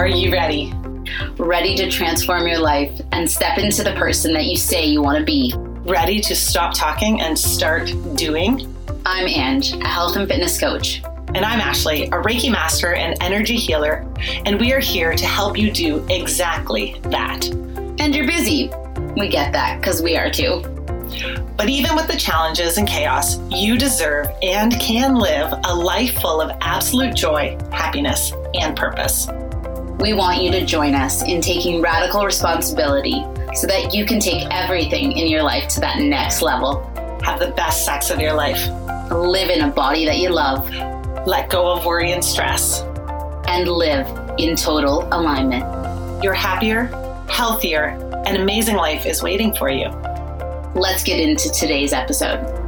[0.00, 0.72] Are you ready?
[1.36, 5.18] Ready to transform your life and step into the person that you say you want
[5.18, 5.52] to be.
[5.84, 8.74] Ready to stop talking and start doing?
[9.04, 11.02] I'm Ange, a health and fitness coach.
[11.34, 14.10] And I'm Ashley, a Reiki master and energy healer,
[14.46, 17.44] and we are here to help you do exactly that.
[18.00, 18.70] And you're busy.
[19.18, 20.62] We get that because we are too.
[21.58, 26.40] But even with the challenges and chaos, you deserve and can live a life full
[26.40, 29.28] of absolute joy, happiness, and purpose.
[30.00, 34.48] We want you to join us in taking radical responsibility so that you can take
[34.50, 36.82] everything in your life to that next level.
[37.22, 38.66] Have the best sex of your life.
[39.10, 40.70] Live in a body that you love.
[41.26, 42.80] Let go of worry and stress.
[43.46, 44.06] And live
[44.38, 46.24] in total alignment.
[46.24, 46.84] Your happier,
[47.28, 47.88] healthier,
[48.26, 49.88] and amazing life is waiting for you.
[50.74, 52.59] Let's get into today's episode.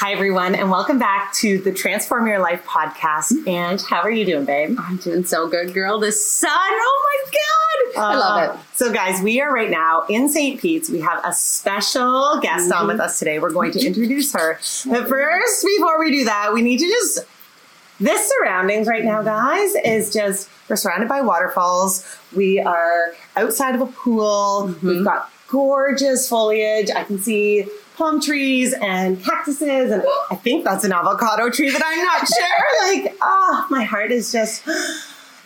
[0.00, 3.48] Hi, everyone, and welcome back to the Transform Your Life podcast.
[3.48, 4.78] And how are you doing, babe?
[4.78, 5.98] I'm doing so good, girl.
[5.98, 7.32] The sun, oh my
[7.96, 8.00] God.
[8.00, 8.60] Uh, I love it.
[8.76, 10.60] So, guys, we are right now in St.
[10.60, 10.88] Pete's.
[10.88, 12.80] We have a special guest mm-hmm.
[12.80, 13.40] on with us today.
[13.40, 14.60] We're going to introduce her.
[14.86, 17.26] But first, before we do that, we need to just
[17.98, 22.06] this surroundings right now, guys, is just we're surrounded by waterfalls.
[22.36, 24.68] We are outside of a pool.
[24.68, 24.86] Mm-hmm.
[24.86, 26.88] We've got gorgeous foliage.
[26.92, 27.66] I can see
[27.98, 32.46] palm trees and cactuses, and I think that's an avocado tree, but I'm not sure.
[33.04, 34.66] Like, oh, my heart is just.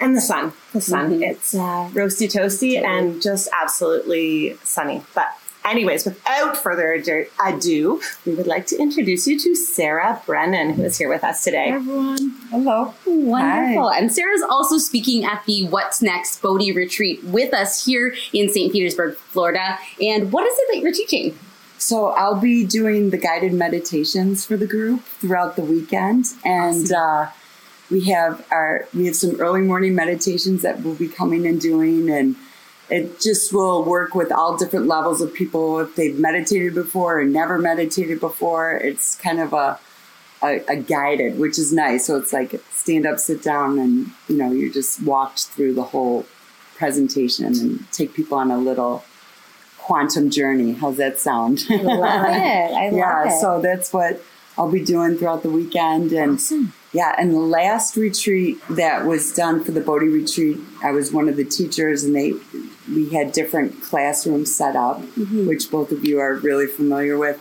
[0.01, 1.11] And the sun, the sun.
[1.11, 1.23] Mm-hmm.
[1.23, 5.03] It's uh, roasty toasty and just absolutely sunny.
[5.15, 5.29] But
[5.65, 6.93] anyways, without further
[7.45, 11.45] ado, we would like to introduce you to Sarah Brennan, who is here with us
[11.45, 11.71] today.
[11.71, 12.31] Hi, everyone.
[12.51, 12.95] Hello.
[13.07, 13.91] Wonderful.
[13.91, 13.99] Hi.
[13.99, 18.73] And Sarah's also speaking at the What's Next Bodhi Retreat with us here in St.
[18.73, 19.79] Petersburg, Florida.
[20.01, 21.39] And what is it that you're teaching?
[21.83, 26.97] So I'll be doing the guided meditations for the group throughout the weekend, and awesome.
[26.97, 27.31] uh,
[27.91, 32.09] we have our we have some early morning meditations that we'll be coming and doing,
[32.09, 32.37] and
[32.89, 37.25] it just will work with all different levels of people if they've meditated before or
[37.25, 38.75] never meditated before.
[38.75, 39.81] It's kind of a
[40.41, 42.07] a, a guided, which is nice.
[42.07, 45.83] So it's like stand up, sit down, and you know you're just walked through the
[45.83, 46.27] whole
[46.77, 49.03] presentation and take people on a little
[49.83, 50.73] quantum journey.
[50.73, 51.65] How's that sound?
[51.69, 52.33] I love it.
[52.33, 53.41] I love yeah, it.
[53.41, 54.23] so that's what
[54.57, 56.13] I'll be doing throughout the weekend.
[56.13, 56.73] And awesome.
[56.93, 61.29] yeah, and the last retreat that was done for the Bodhi retreat, I was one
[61.29, 62.35] of the teachers, and they
[62.89, 65.47] we had different classrooms set up, mm-hmm.
[65.47, 67.41] which both of you are really familiar with,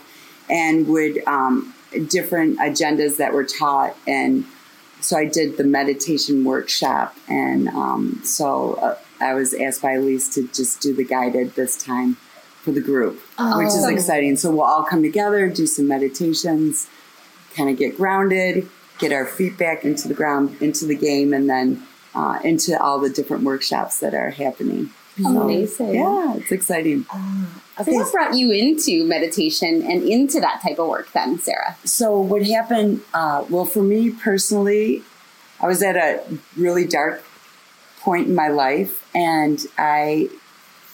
[0.50, 1.74] and would um,
[2.08, 4.44] different agendas that were taught and
[5.00, 10.32] so I did the meditation workshop, and um, so uh, I was asked by Elise
[10.34, 12.16] to just do the guided this time
[12.62, 13.58] for the group, oh.
[13.58, 14.36] which is exciting.
[14.36, 16.88] So we'll all come together, do some meditations,
[17.56, 18.68] kind of get grounded,
[18.98, 21.84] get our feet back into the ground, into the game, and then
[22.14, 24.90] uh, into all the different workshops that are happening.
[25.18, 25.94] Amazing.
[25.94, 27.04] yeah, it's exciting.
[27.12, 27.46] Uh,
[27.80, 27.90] okay.
[27.90, 31.76] So what brought you into meditation and into that type of work then, Sarah?
[31.84, 35.02] So what happened, uh, well, for me personally,
[35.60, 36.22] I was at a
[36.56, 37.22] really dark
[38.00, 40.30] point in my life and I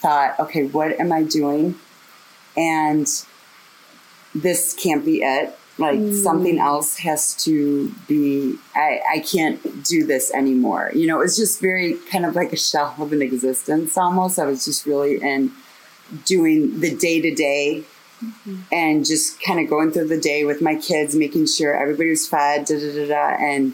[0.01, 1.75] thought, okay, what am I doing?
[2.55, 3.07] And
[4.33, 5.57] this can't be it.
[5.77, 6.13] Like mm.
[6.13, 10.91] something else has to be, I, I can't do this anymore.
[10.93, 14.39] You know, it's just very kind of like a shell of an existence almost.
[14.39, 15.51] I was just really in
[16.25, 17.85] doing the day to day
[18.73, 22.27] and just kind of going through the day with my kids, making sure everybody was
[22.27, 23.37] fed, da da da da.
[23.41, 23.73] And,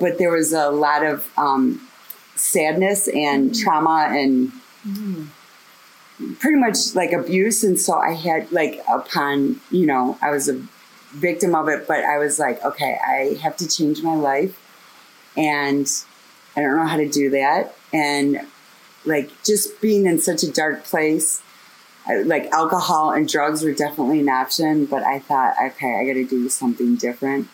[0.00, 1.86] but there was a lot of um,
[2.34, 3.62] sadness and mm.
[3.62, 4.52] trauma and,
[4.86, 5.28] mm
[6.38, 7.62] pretty much like abuse.
[7.64, 10.60] And so I had like upon, you know, I was a
[11.12, 14.60] victim of it, but I was like, okay, I have to change my life.
[15.36, 15.86] And
[16.56, 17.74] I don't know how to do that.
[17.92, 18.40] And
[19.04, 21.42] like just being in such a dark place,
[22.06, 26.14] I, like alcohol and drugs were definitely an option, but I thought, okay, I got
[26.14, 27.48] to do something different.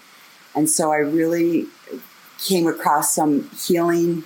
[0.55, 1.67] And so I really
[2.39, 4.25] came across some healing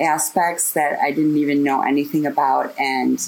[0.00, 2.76] aspects that I didn't even know anything about.
[2.78, 3.20] And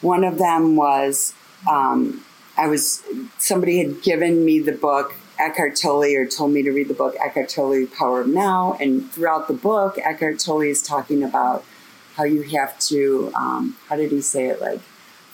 [0.00, 1.34] one of them was
[1.68, 2.24] um,
[2.56, 3.02] I was
[3.38, 7.16] somebody had given me the book Eckhart Tolle or told me to read the book
[7.20, 11.64] Eckhart Tolle Power of Now, and throughout the book, Eckhart Tolle is talking about
[12.16, 14.80] how you have to um, how did he say it like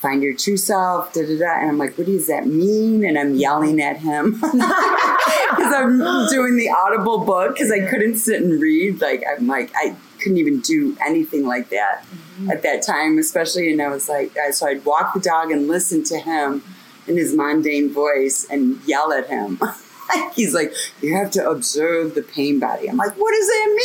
[0.05, 1.61] find your true self, da da da.
[1.61, 3.07] And I'm like, what does that mean?
[3.07, 8.43] And I'm yelling at him because I'm doing the audible book because I couldn't sit
[8.43, 9.01] and read.
[9.01, 12.51] Like, I'm like, I couldn't even do anything like that mm-hmm.
[12.51, 13.71] at that time, especially.
[13.71, 16.65] And I was like, so I'd walk the dog and listen to him
[17.07, 19.61] in his mundane voice and yell at him.
[20.35, 20.73] he's like,
[21.03, 22.89] you have to observe the pain body.
[22.89, 23.85] I'm like, what does that mean?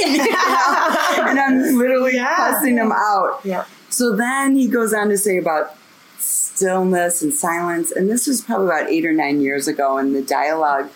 [0.00, 1.28] You know?
[1.28, 2.36] and I'm literally Yeah.
[2.36, 3.40] cussing him out.
[3.44, 3.64] Yeah.
[3.90, 5.76] So then he goes on to say about
[6.18, 7.90] stillness and silence.
[7.90, 10.88] And this was probably about eight or nine years ago, and the dialogue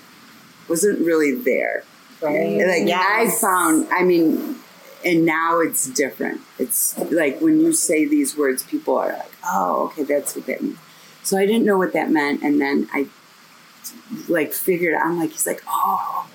[0.68, 1.84] wasn't really there.
[2.22, 2.58] Right.
[2.66, 4.56] Like I found, I mean,
[5.04, 6.40] and now it's different.
[6.58, 10.62] It's like when you say these words, people are like, "Oh, okay, that's what that
[10.62, 10.78] means."
[11.22, 13.06] So I didn't know what that meant, and then I
[14.28, 14.94] like figured.
[14.94, 16.26] I'm like, he's like, "Oh,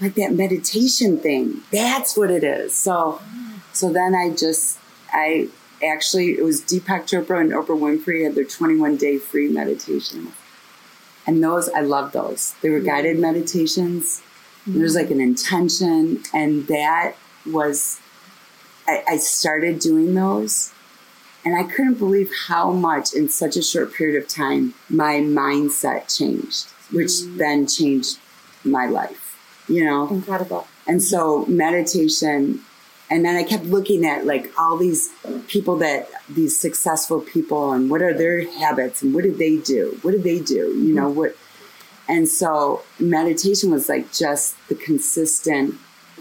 [0.00, 1.62] like that meditation thing.
[1.72, 3.20] That's what it is." So,
[3.72, 4.78] so then I just,
[5.12, 5.48] I
[5.84, 10.32] actually, it was Deepak Chopra and Oprah Winfrey had their 21 day free meditation,
[11.26, 12.54] and those I love those.
[12.62, 14.22] They were guided meditations.
[14.66, 17.14] There's like an intention, and that
[17.46, 18.00] was
[18.88, 20.72] I, I started doing those,
[21.44, 26.16] and I couldn't believe how much in such a short period of time my mindset
[26.16, 27.36] changed, which mm.
[27.36, 28.18] then changed
[28.64, 29.24] my life.
[29.68, 30.66] You know, Incredible.
[30.86, 32.62] and so meditation,
[33.10, 35.10] and then I kept looking at like all these
[35.46, 39.98] people that these successful people and what are their habits and what did they do?
[40.00, 40.74] What did they do?
[40.74, 41.36] You know, what
[42.08, 45.74] and so meditation was like just the consistent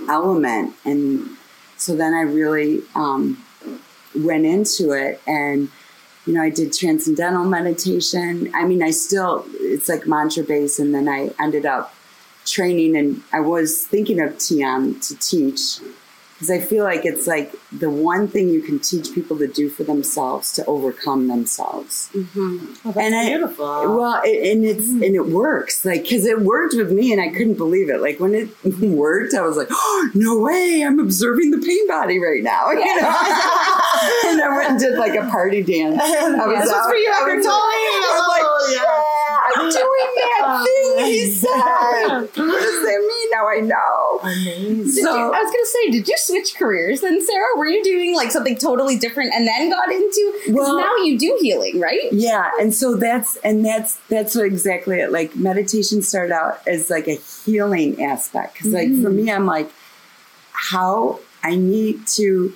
[0.10, 0.75] element.
[0.84, 1.37] And
[1.78, 3.44] so then I really um,
[4.16, 5.70] went into it and
[6.28, 8.52] you know, I did transcendental meditation.
[8.54, 10.78] I mean, I still, it's like mantra based.
[10.78, 11.96] And then I ended up
[12.46, 15.80] training and I was thinking of TM to teach
[16.38, 19.69] because I feel like it's like the one thing you can teach people to do
[19.69, 22.10] for themselves to overcome themselves.
[22.13, 22.57] Mm-hmm.
[22.86, 23.66] Oh, that's And I- beautiful.
[23.66, 25.01] Well, it, and it's hmm.
[25.04, 28.00] and it works like because it worked with me, and I couldn't believe it.
[28.01, 28.50] Like when it
[28.81, 30.84] worked, I was like, oh, "No way!
[30.86, 33.10] I'm observing the pain body right now." You know.
[34.30, 36.00] and I went and did like a party dance.
[36.01, 37.57] I was this was out- for you I after was Dolly.
[37.57, 38.83] like- I was like, Oh, yeah.
[38.83, 42.19] "Yeah, I'm doing that oh, thing he said.
[42.22, 43.17] What does that mean?
[43.32, 44.20] Now I know.
[44.22, 44.88] Amazing.
[45.04, 47.58] So- you, I was gonna say, did you switch careers then, Sarah?
[47.58, 50.40] Were you doing like something totally different and then got into?
[50.50, 52.12] Well- now you do healing, right?
[52.12, 55.12] Yeah, and so that's and that's that's what exactly it.
[55.12, 57.16] Like meditation started out as like a
[57.46, 59.70] healing aspect because like for me, I'm like,
[60.52, 62.54] how I need to.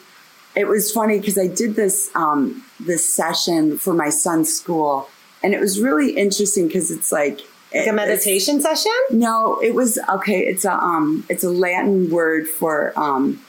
[0.55, 5.07] It was funny because I did this um, this session for my son's school,
[5.43, 7.39] and it was really interesting because it's like
[7.73, 8.91] Like a meditation session?
[9.11, 10.39] no, it was okay.
[10.39, 13.41] It's a um, it's a Latin word for um,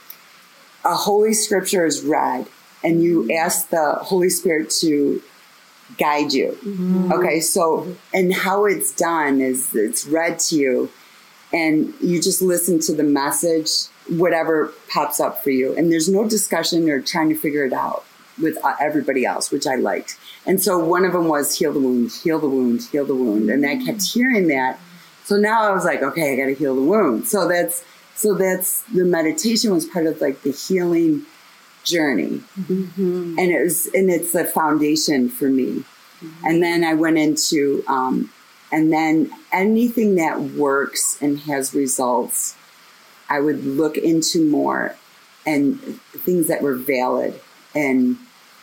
[0.85, 2.47] a holy scripture is read,
[2.83, 5.21] and you ask the Holy Spirit to
[5.97, 6.57] guide you.
[7.11, 10.89] Okay, so and how it's done is it's read to you,
[11.51, 13.69] and you just listen to the message,
[14.07, 18.05] whatever pops up for you, and there's no discussion or trying to figure it out
[18.41, 20.17] with uh, everybody else, which I liked.
[20.45, 23.49] And so one of them was heal the wound, heal the wound, heal the wound,
[23.49, 24.79] and I kept hearing that.
[25.23, 27.27] So now I was like, okay, I got to heal the wound.
[27.27, 27.83] So that's
[28.15, 31.25] so that's the meditation was part of like the healing
[31.83, 35.83] journey, and it was and it's the foundation for me.
[36.45, 38.31] And then I went into um,
[38.71, 42.55] and then anything that works and has results,
[43.29, 44.95] I would look into more
[45.45, 45.79] and
[46.11, 47.39] things that were valid
[47.75, 48.15] and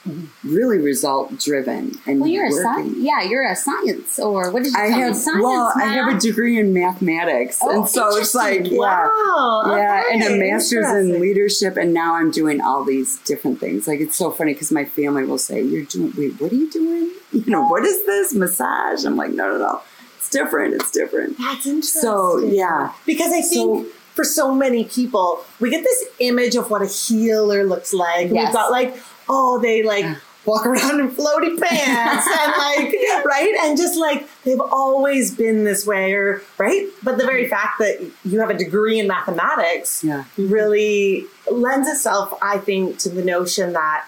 [0.07, 0.27] mm-hmm.
[0.55, 2.63] really result driven and Well, you're a working.
[2.63, 2.97] science.
[2.99, 6.19] Yeah, you're a science, or what did you I have Science, well, I have a
[6.19, 9.63] degree in mathematics, Oh, and so it's like yeah, Wow.
[9.77, 13.87] yeah, and a master's in leadership, and now I'm doing all these different things.
[13.89, 16.71] Like it's so funny because my family will say, "You're doing wait, what are you
[16.71, 17.11] doing?
[17.33, 19.81] You know, what is this massage?" I'm like, "No, no, no,
[20.19, 20.75] it's different.
[20.75, 22.03] It's different." That's interesting.
[22.03, 23.87] So yeah, Because I think So-
[24.21, 28.31] for so many people, we get this image of what a healer looks like.
[28.31, 28.49] Yes.
[28.49, 28.95] We've got like,
[29.31, 30.05] oh, they like
[30.45, 33.57] walk around in floaty pants and like, right?
[33.63, 36.87] And just like they've always been this way, or right?
[37.03, 42.39] But the very fact that you have a degree in mathematics yeah, really lends itself,
[42.43, 44.07] I think, to the notion that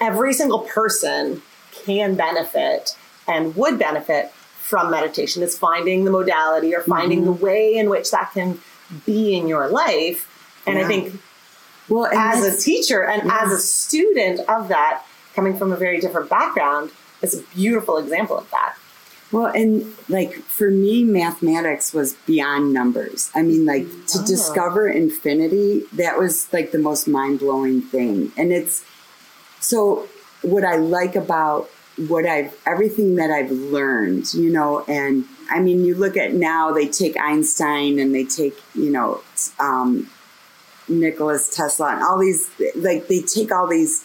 [0.00, 1.40] every single person
[1.70, 2.96] can benefit
[3.28, 5.44] and would benefit from meditation.
[5.44, 7.26] It's finding the modality or finding mm-hmm.
[7.26, 8.58] the way in which that can
[9.06, 10.28] be in your life.
[10.66, 11.14] And I think
[11.88, 16.00] well, and as a teacher and as a student of that, coming from a very
[16.00, 18.76] different background, is a beautiful example of that.
[19.32, 23.30] Well, and like for me, mathematics was beyond numbers.
[23.34, 24.26] I mean, like to Oh.
[24.26, 28.32] discover infinity, that was like the most mind blowing thing.
[28.36, 28.84] And it's
[29.60, 30.06] so
[30.42, 35.84] what I like about what I've, everything that I've learned, you know, and I mean,
[35.84, 39.20] you look at now, they take Einstein and they take, you know,
[39.60, 40.10] um,
[40.88, 44.04] Nicholas Tesla and all these, like they take all these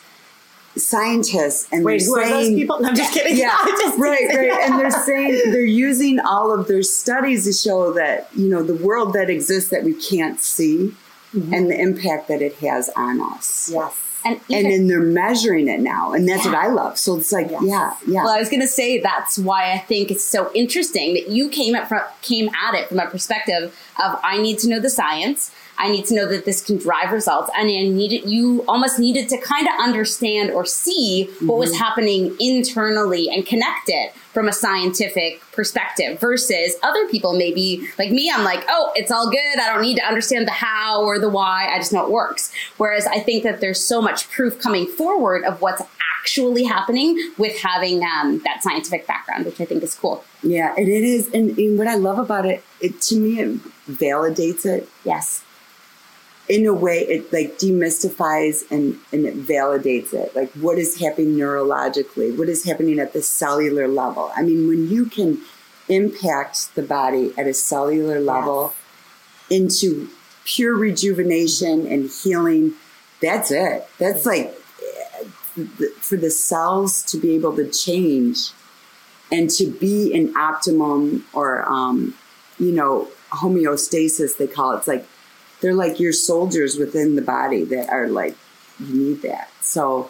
[0.76, 2.80] scientists and Wait, they're who are those saying- people?
[2.80, 3.38] No, I'm just kidding.
[3.38, 4.52] yeah, Just right, right.
[4.62, 8.76] And they're saying they're using all of their studies to show that you know the
[8.76, 10.94] world that exists that we can't see,
[11.34, 13.70] and the impact that it has on us.
[13.74, 14.07] yes.
[14.26, 16.98] And, And then they're measuring it now, and that's what I love.
[16.98, 17.62] So it's like, Yes.
[17.64, 18.24] yeah, yeah.
[18.24, 21.50] Well, I was going to say that's why I think it's so interesting that you
[21.50, 24.90] came at from, came at it from a perspective of I need to know the
[24.90, 25.52] science.
[25.78, 29.30] I need to know that this can drive results, and I needed you almost needed
[29.30, 34.54] to kind of understand or see what was happening internally and connect it from a
[34.54, 36.20] scientific perspective.
[36.20, 39.60] Versus other people, maybe like me, I'm like, oh, it's all good.
[39.60, 41.68] I don't need to understand the how or the why.
[41.72, 42.52] I just know it works.
[42.78, 45.82] Whereas I think that there's so much proof coming forward of what's
[46.20, 50.24] actually happening with having um, that scientific background, which I think is cool.
[50.44, 51.34] Yeah, and it is.
[51.34, 55.44] And, and what I love about it, it to me, it validates it Yes.
[56.50, 57.00] In a way.
[57.00, 60.36] It like demystifies and and it validates it.
[60.36, 64.32] Like what is happening neurologically, what is happening at the cellular level.
[64.36, 65.42] I mean, when you can
[65.90, 68.74] impact the body at a cellular level
[69.50, 70.10] into
[70.44, 72.74] pure rejuvenation and healing,
[73.22, 73.88] that's it.
[73.98, 75.24] That's like eh,
[76.00, 78.52] for the cells to be able to change
[79.32, 82.14] and to be in optimum or um,
[82.60, 85.06] you know homeostasis they call it it's like
[85.62, 88.36] they're like your soldiers within the body that are like
[88.80, 90.10] you need that so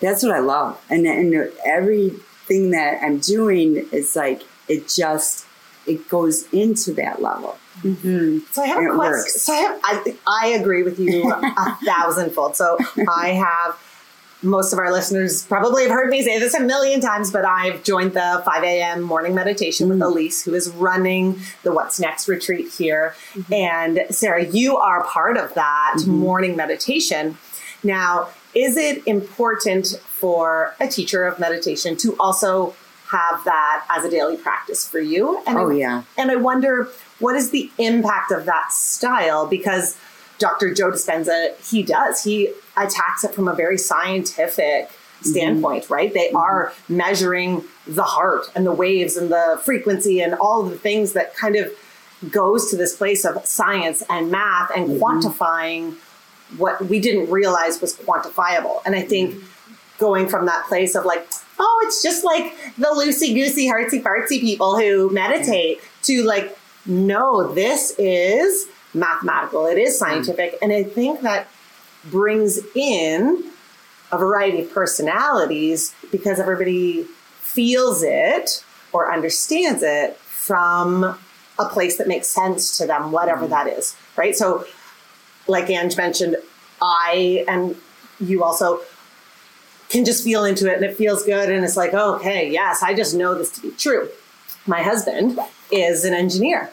[0.00, 5.46] that's what i love and, and everything that i'm doing is like it just
[5.86, 8.38] it goes into that level mm-hmm.
[8.50, 9.40] So I have a question.
[9.40, 12.56] So I, have, I, I agree with you a thousandfold.
[12.56, 12.76] So
[13.08, 13.78] I have
[14.46, 17.82] most of our listeners probably have heard me say this a million times, but I've
[17.82, 19.02] joined the 5 a.m.
[19.02, 20.06] morning meditation with mm.
[20.06, 23.14] Elise, who is running the What's Next retreat here.
[23.34, 23.52] Mm-hmm.
[23.52, 26.10] And Sarah, you are part of that mm-hmm.
[26.10, 27.36] morning meditation.
[27.82, 32.74] Now, is it important for a teacher of meditation to also
[33.08, 35.42] have that as a daily practice for you?
[35.46, 36.02] And Oh, I- yeah.
[36.16, 36.88] and I wonder
[37.18, 39.96] what is the impact of that style because
[40.38, 40.74] Dr.
[40.74, 42.24] Joe Dispenza, he does.
[42.24, 45.28] He attacks it from a very scientific mm-hmm.
[45.28, 46.12] standpoint, right?
[46.12, 46.36] They mm-hmm.
[46.36, 51.12] are measuring the heart and the waves and the frequency and all of the things
[51.12, 51.72] that kind of
[52.30, 55.02] goes to this place of science and math and mm-hmm.
[55.02, 55.96] quantifying
[56.56, 58.80] what we didn't realize was quantifiable.
[58.86, 59.42] And I think
[59.98, 61.26] going from that place of like,
[61.58, 67.52] oh, it's just like the loosey goosey, heartsy fartsy people who meditate to like, no,
[67.52, 69.98] this is mathematical, it is mm.
[69.98, 70.56] scientific.
[70.62, 71.48] And I think that
[72.10, 73.44] brings in
[74.12, 77.04] a variety of personalities because everybody
[77.40, 81.18] feels it or understands it from
[81.58, 83.50] a place that makes sense to them, whatever mm.
[83.50, 84.36] that is, right?
[84.36, 84.64] So,
[85.46, 86.36] like Ange mentioned,
[86.82, 87.76] I and
[88.18, 88.80] you also
[89.88, 92.94] can just feel into it and it feels good and it's like, okay, yes, I
[92.94, 94.08] just know this to be true.
[94.66, 95.38] My husband
[95.70, 96.70] is an engineer.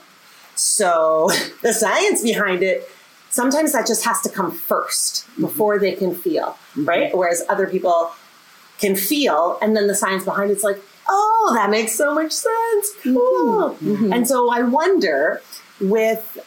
[0.56, 1.30] So
[1.62, 2.90] the science behind it,
[3.30, 5.42] sometimes that just has to come 1st mm-hmm.
[5.42, 6.86] before they can feel, mm-hmm.
[6.86, 7.16] right?
[7.16, 8.12] Whereas other people
[8.80, 12.92] can feel and then the science behind it's like, oh, that makes so much sense.
[13.04, 13.14] Mm-hmm.
[13.14, 14.14] Cool.
[14.14, 15.42] And so I wonder
[15.80, 16.38] with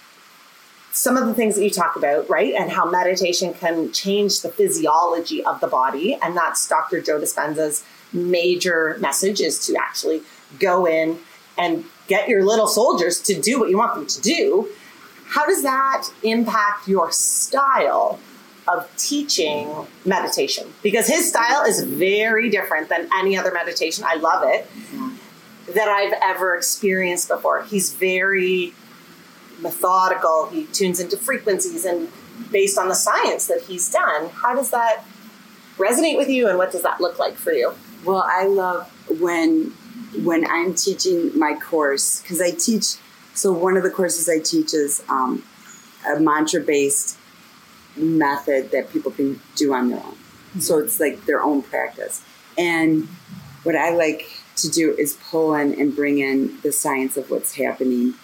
[0.97, 2.55] some of the things that you talk about, right?
[2.55, 6.17] And how meditation can change the physiology of the body.
[6.23, 7.03] And that's Dr.
[7.03, 7.85] Joe Dispenza's
[8.15, 10.23] major message is to actually
[10.59, 11.19] go in
[11.59, 14.69] and get your little soldiers to do what you want them to do.
[15.27, 18.21] How does that impact your style
[18.69, 19.69] of teaching
[20.05, 20.73] meditation?
[20.83, 24.05] Because his style is very different than any other meditation.
[24.07, 24.69] I love it
[25.75, 27.65] that I've ever experienced before.
[27.65, 28.73] He's very
[29.61, 30.49] methodical.
[30.51, 32.09] He tunes into frequencies and
[32.53, 34.29] based on the science that he's done.
[34.29, 35.05] How does that
[35.77, 37.75] resonate with you and what does that look like for you?
[38.05, 39.73] Well, I love when
[40.23, 42.97] when I'm teaching my course because I teach.
[43.35, 45.45] So one of the courses I teach is um,
[46.09, 47.19] a mantra based
[47.97, 50.17] method that people can do on their own.
[50.61, 52.23] So it's like their own practice.
[52.57, 53.09] And
[53.63, 57.55] what I like to do is pull in and bring in the science of what's
[57.55, 58.15] happening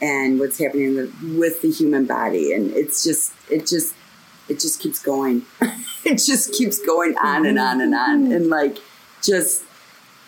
[0.00, 2.52] and what's happening with, with the human body.
[2.52, 3.94] And it's just, it just,
[4.48, 5.42] it just keeps going.
[6.04, 8.32] it just keeps going on and on and on.
[8.32, 8.78] And like,
[9.22, 9.64] just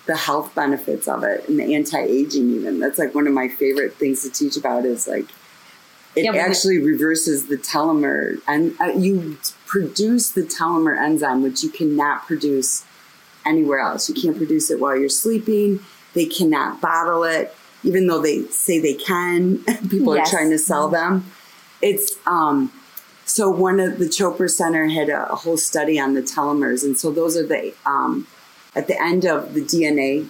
[0.06, 2.78] the health benefits of it and the anti-aging even.
[2.80, 5.26] That's like one of my favorite things to teach about is like,
[6.14, 9.36] it Yeah, but the- actually reverses the telomere and uh, you
[9.66, 12.84] produce the telomere enzyme, which you cannot produce
[13.44, 14.08] anywhere else.
[14.08, 15.80] You can't produce it while you're sleeping.
[16.14, 19.58] They cannot bottle it, even though they say they can.
[19.90, 20.28] People Yes.
[20.28, 21.30] are trying to sell them.
[21.82, 22.72] It's um,
[23.26, 26.96] so one of the Chopra Center had a, a whole study on the telomeres, and
[26.96, 28.26] so those are the um,
[28.76, 30.28] at the end of the DNA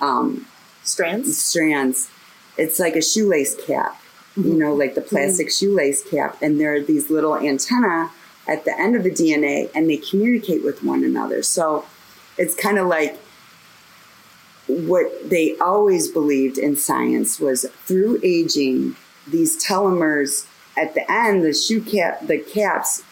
[0.00, 0.46] um,
[0.82, 1.38] Strands.
[1.38, 2.10] strands.
[2.58, 4.00] It's like a shoelace cap,
[4.36, 8.10] you know, like the plastic shoelace cap, and there are these little antenna
[8.48, 11.42] at the end of the DNA, and they communicate with one another.
[11.42, 11.84] So
[12.36, 13.16] it's kind of like
[14.66, 18.96] what they always believed in science was through aging,
[19.26, 20.46] these telomeres
[20.76, 23.02] at the end, the shoe cap, the caps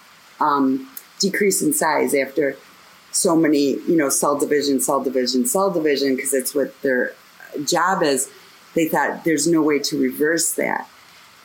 [0.41, 2.57] um, decrease in size after
[3.13, 7.15] so many, you know, cell division, cell division, cell division, because it's what their
[7.65, 8.31] job is.
[8.75, 10.89] They thought there's no way to reverse that.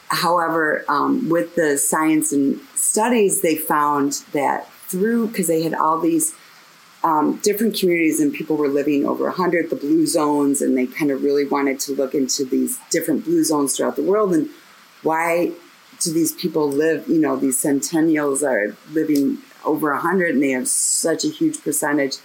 [0.10, 6.00] However, um, with the science and studies, they found that through, because they had all
[6.00, 6.36] these
[7.04, 11.12] um, different communities and people were living over 100, the blue zones, and they kind
[11.12, 14.50] of really wanted to look into these different blue zones throughout the world and
[15.02, 15.52] why
[16.02, 20.68] do these people live, you know, these centennials are living over 100 and they have
[20.68, 22.18] such a huge percentage.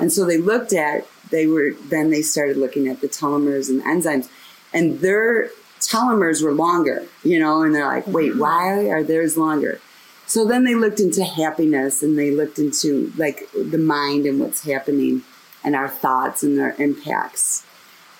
[0.00, 3.80] And so they looked at, they were, then they started looking at the telomeres and
[3.80, 4.28] the enzymes,
[4.72, 5.50] and their
[5.80, 8.40] telomeres were longer, you know, and they're like, wait, mm-hmm.
[8.40, 9.80] why are theirs longer?
[10.26, 14.62] So then they looked into happiness and they looked into like the mind and what's
[14.62, 15.22] happening
[15.64, 17.64] and our thoughts and their impacts.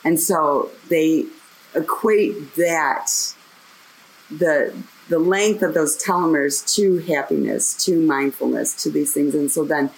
[0.04, 1.26] And so they
[1.74, 3.10] equate that
[4.30, 4.74] the
[5.08, 9.34] the length of those telomeres to happiness, to mindfulness, to these things.
[9.34, 9.90] And so then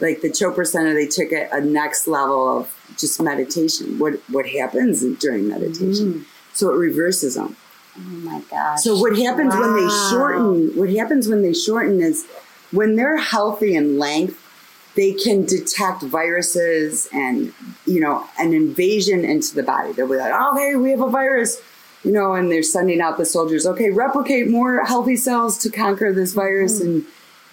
[0.00, 3.98] like the Chopra Center, they took it a next level of just meditation.
[3.98, 6.14] What what happens during meditation?
[6.14, 6.24] Mm.
[6.52, 7.56] So it reverses them.
[7.96, 8.82] Oh my gosh.
[8.82, 10.76] So what happens when they shorten?
[10.76, 12.26] What happens when they shorten is
[12.72, 14.42] when they're healthy in length,
[14.96, 17.52] they can detect viruses and
[17.86, 19.92] you know an invasion into the body.
[19.92, 21.62] They'll be like, okay, we have a virus,
[22.06, 23.66] you know, and they're sending out the soldiers.
[23.66, 26.88] Okay, replicate more healthy cells to conquer this virus mm-hmm.
[26.88, 27.04] and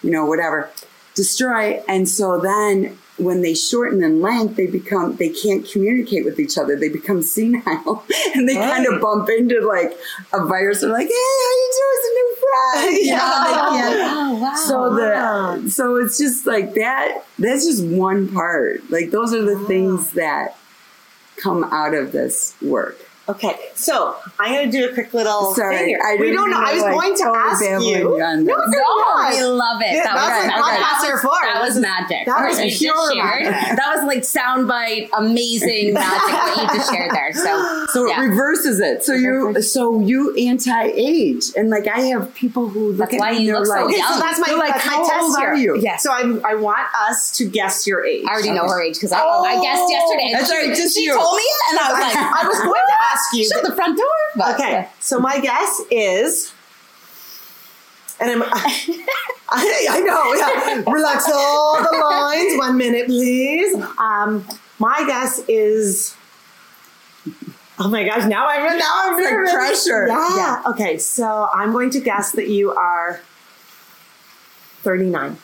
[0.04, 0.70] you know whatever,
[1.16, 1.82] destroy.
[1.88, 6.56] And so then when they shorten in length, they become they can't communicate with each
[6.60, 6.76] other.
[6.76, 8.06] They become senile,
[8.36, 9.98] and they kind of bump into like
[10.32, 10.82] a virus.
[10.82, 11.98] They're like, "Hey, how you doing?
[11.98, 12.50] It's a new friend."
[13.04, 14.56] You know, they can't- Oh, wow.
[14.56, 15.58] so Wow.
[15.58, 17.24] the so it's just like that.
[17.40, 18.88] That's just one part.
[18.92, 20.56] Like those are the things that
[21.38, 22.98] come out of this work.
[23.30, 26.02] Okay, so I'm going to do a quick little Sorry, thing here.
[26.06, 26.58] I we didn't don't know.
[26.60, 27.80] mean I was like, going to ask you.
[27.80, 28.66] you on No, this.
[28.68, 29.32] it's No, fine.
[29.34, 29.94] we love it.
[29.96, 31.40] Yeah, that that's was, what that, podcasts was, are for.
[31.54, 32.26] that was magic.
[32.26, 33.44] that What was you just pure shared.
[33.46, 33.78] magic.
[33.78, 37.32] That was like soundbite, amazing magic what you just shared there.
[37.32, 38.22] So, So yeah.
[38.22, 39.06] it reverses it.
[39.06, 43.32] So you so you anti-age, and like I have people who look That's at why
[43.32, 44.20] me you they're look so like, Okay, so young.
[44.20, 45.48] that's my, They're like, that's my "How test old here.
[45.48, 48.26] are you?" Yeah, so I'm, I want us to guess your age.
[48.28, 49.24] I already know her age because I.
[49.24, 50.30] I guessed yesterday.
[50.34, 51.14] That's right, just she you.
[51.16, 53.46] told me and I was like, I was going to ask you.
[53.48, 54.08] shut the front door.
[54.36, 56.54] But, Okay, so my guess is,
[58.20, 58.44] and I'm,
[59.50, 60.92] I, I know, yeah.
[60.92, 62.58] Relax all the lines.
[62.58, 63.76] One minute, please.
[64.00, 64.46] Um,
[64.80, 66.16] my guess is.
[67.80, 68.26] Oh my gosh!
[68.28, 70.08] Now I'm now I'm It's like pressure.
[70.08, 70.36] Yeah.
[70.36, 70.62] Yeah.
[70.72, 73.20] Okay, so I'm going to guess that you are
[74.84, 75.38] 39.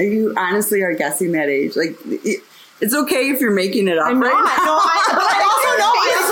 [0.00, 1.76] you honestly are guessing that age.
[1.76, 2.42] Like it-
[2.82, 4.06] it's okay if you're making it up.
[4.06, 4.32] I'm not.
[4.32, 5.59] right No, I,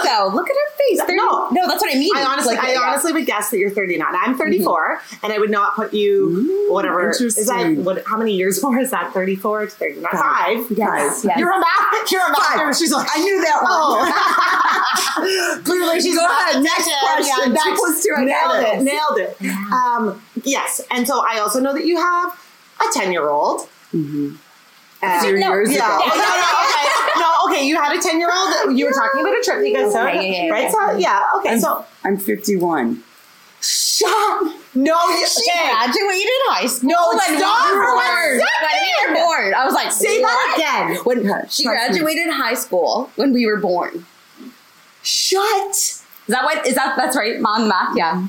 [0.08, 0.30] though.
[0.34, 1.00] Look at her face.
[1.06, 1.48] They're- No.
[1.50, 2.16] no, that's what I mean.
[2.16, 2.80] I honestly, Like, I yeah.
[2.80, 4.06] honestly would guess that you're 39.
[4.14, 7.10] I'm 34, and I would not put you whatever.
[7.10, 8.04] Is that what?
[8.06, 9.12] How many years more is that?
[9.12, 10.10] 34 to 39.
[10.12, 10.66] Five.
[10.70, 11.38] Yes, yes.
[11.38, 12.10] You're a math.
[12.12, 12.76] You're a math.
[12.78, 13.72] She's like, I knew that one.
[13.72, 15.60] oh.
[15.64, 17.56] Clearly, she's Go ahead, next question.
[17.76, 18.82] Plus two, nailed it.
[18.82, 19.36] Nailed it.
[19.72, 22.38] Um, yes, and so I also know that you have
[22.80, 23.68] a 10 year old.
[23.92, 24.36] Mm-hmm.
[25.02, 25.96] No, years Yeah.
[25.96, 26.06] ago.
[26.06, 26.86] no, no, okay.
[27.20, 27.66] No, okay.
[27.66, 28.76] You had a 10 year old.
[28.78, 30.62] You were talking about a trip you guys took, Yeah, yeah, yeah, right?
[30.64, 30.70] yeah.
[30.70, 31.22] So, yeah.
[31.38, 31.50] Okay.
[31.50, 33.02] I'm, So, I'm 51.
[33.60, 34.54] shut.
[34.74, 35.70] No, you She okay.
[35.70, 36.90] graduated high school.
[36.90, 38.38] No, when stop we were born.
[38.38, 39.54] When we were born.
[39.54, 40.28] I was like, Say what?
[40.28, 40.54] that
[40.86, 41.04] again.
[41.04, 41.98] When Yeah, she trust me.
[42.00, 44.06] graduated high school when we were born.
[45.02, 45.70] Shut.
[45.76, 46.66] Is that what?
[46.66, 47.40] Is that that's right?
[47.40, 47.96] Mom, math.
[47.96, 48.26] Yeah.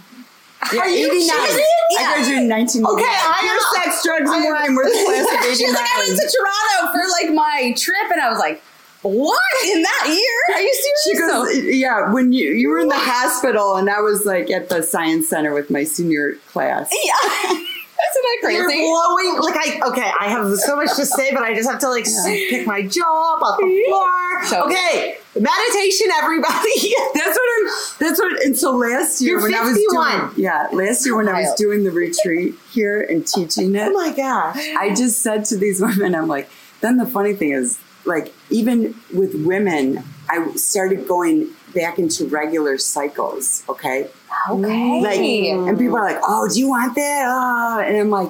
[0.73, 1.47] Yeah, Are you 89.
[1.47, 1.65] kidding?
[1.99, 2.93] I graduated in 1989.
[2.93, 4.75] Okay, I am- sex, drugs, and wine.
[4.75, 5.55] We're the class of 89.
[5.55, 8.61] She's like, I went to Toronto for like my trip, and I was like,
[9.01, 10.55] what in that year?
[10.57, 11.31] Are you She serious?
[11.31, 11.51] goes, oh.
[11.69, 15.29] yeah, when you you were in the hospital, and I was like at the science
[15.29, 16.89] center with my senior class.
[17.03, 17.51] yeah.
[17.99, 18.57] Isn't that crazy?
[18.59, 19.41] You're blowing.
[19.41, 22.05] Like I okay, I have so much to say, but I just have to like
[22.05, 24.45] s pick my jaw up off the floor.
[24.45, 26.93] So- okay, meditation, everybody.
[27.13, 27.67] That's what I'm.
[27.99, 28.45] That's what.
[28.45, 30.19] And so last year You're when I was 51.
[30.19, 33.87] doing, yeah, last year when I was doing the retreat here and teaching oh it,
[33.89, 34.55] oh my gosh.
[34.77, 37.77] I just said to these women, I'm like, then the funny thing is,
[38.09, 43.63] like, even with women, I started going back into regular cycles.
[43.69, 44.09] Okay,
[44.49, 45.01] Okay.
[45.01, 48.29] like, and people are like, "Oh, do you want that?" Oh, and I'm like,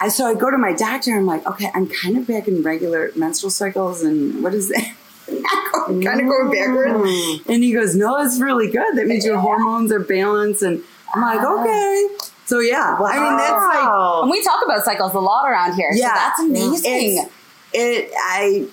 [0.00, 1.16] I so I go to my doctor.
[1.16, 4.94] I'm like, okay, I'm kind of back in regular menstrual cycles, and what is that?
[5.86, 6.92] Kind of going backwards.
[6.94, 7.46] Mm.
[7.48, 8.96] And he goes, "No, it's really good.
[8.96, 10.82] That means your hormones are balanced." And
[11.14, 11.60] I'm like, ah.
[11.60, 12.08] "Okay."
[12.46, 15.90] So yeah, I mean that's like And we talk about cycles a lot around here.
[15.94, 17.28] yeah, So that's amazing.
[17.72, 18.66] It I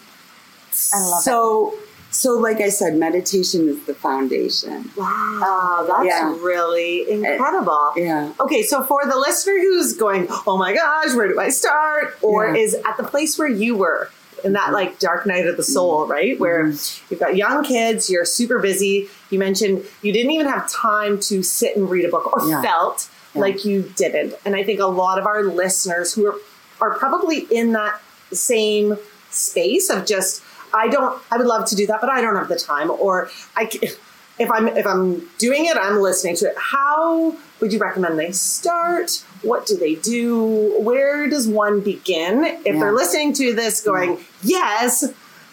[0.94, 1.74] I love so
[2.12, 4.92] so like I said, meditation is the foundation.
[4.98, 6.36] Wow, um, that's Yeah.
[6.42, 7.72] really incredible.
[7.72, 8.34] Uh, yeah.
[8.40, 12.18] Okay, so for the listener who's going, oh my gosh, where do I start?
[12.22, 12.62] Or Yeah.
[12.62, 14.10] is at the place where you were
[14.44, 14.74] in that mm-hmm.
[14.74, 16.12] like dark night of the soul, mm-hmm.
[16.12, 16.40] right?
[16.40, 17.06] Where mm-hmm.
[17.10, 19.08] you've got young kids, you're super busy.
[19.30, 22.62] You mentioned you didn't even have time to sit and read a book or Yeah.
[22.62, 24.34] felt like you didn't.
[24.44, 26.36] And I think a lot of our listeners who are,
[26.82, 28.02] are probably in that
[28.34, 28.98] same
[29.30, 32.48] space of just, I don't, I would love to do that, but I don't have
[32.48, 32.90] the time.
[32.92, 33.70] Or I,
[34.40, 36.56] if I'm if I'm doing it, I'm listening to it.
[36.58, 39.24] How would you recommend they start?
[39.44, 40.80] What do they do?
[40.80, 42.44] Where does one begin?
[42.44, 42.80] If Yeah.
[42.80, 45.04] they're listening to this, going yes,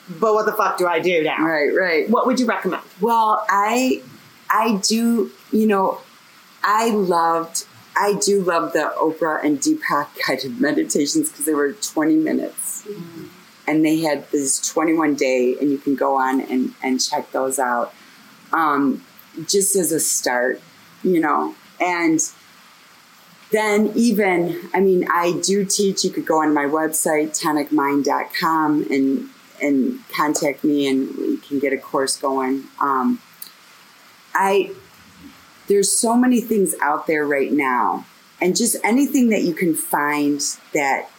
[0.09, 1.45] but what the fuck do I do now?
[1.45, 2.09] Right, right.
[2.09, 2.83] What would you recommend?
[3.01, 4.03] Well, I
[4.49, 6.01] I do, you know,
[6.63, 12.15] I loved I do love the Oprah and Deepak guided meditations because they were 20
[12.17, 12.85] minutes.
[12.89, 13.29] Mm.
[13.69, 17.59] And they had this 21 day and you can go on and, and check those
[17.59, 17.93] out.
[18.53, 19.05] Um,
[19.47, 20.61] just as a start,
[21.05, 21.55] you know.
[21.81, 22.21] And
[23.53, 29.29] then even, I mean, I do teach, you could go on my website, tonicmind.com and
[29.61, 32.65] and contact me and we can get a course going.
[32.81, 33.21] Um,
[34.35, 34.73] I
[35.69, 38.07] there's so many things out there right now,
[38.41, 40.41] and just anything that you can find
[40.73, 41.11] that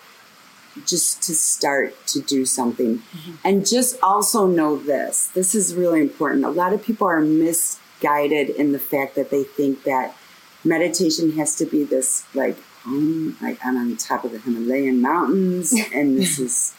[0.85, 3.01] just to start to do something,
[3.43, 5.27] and just also know this.
[5.33, 6.45] This is really important.
[6.45, 10.15] A lot of people are misguided in the fact that they think that
[10.63, 15.73] meditation has to be this like um, like I'm on top of the Himalayan mountains,
[15.93, 16.73] and this is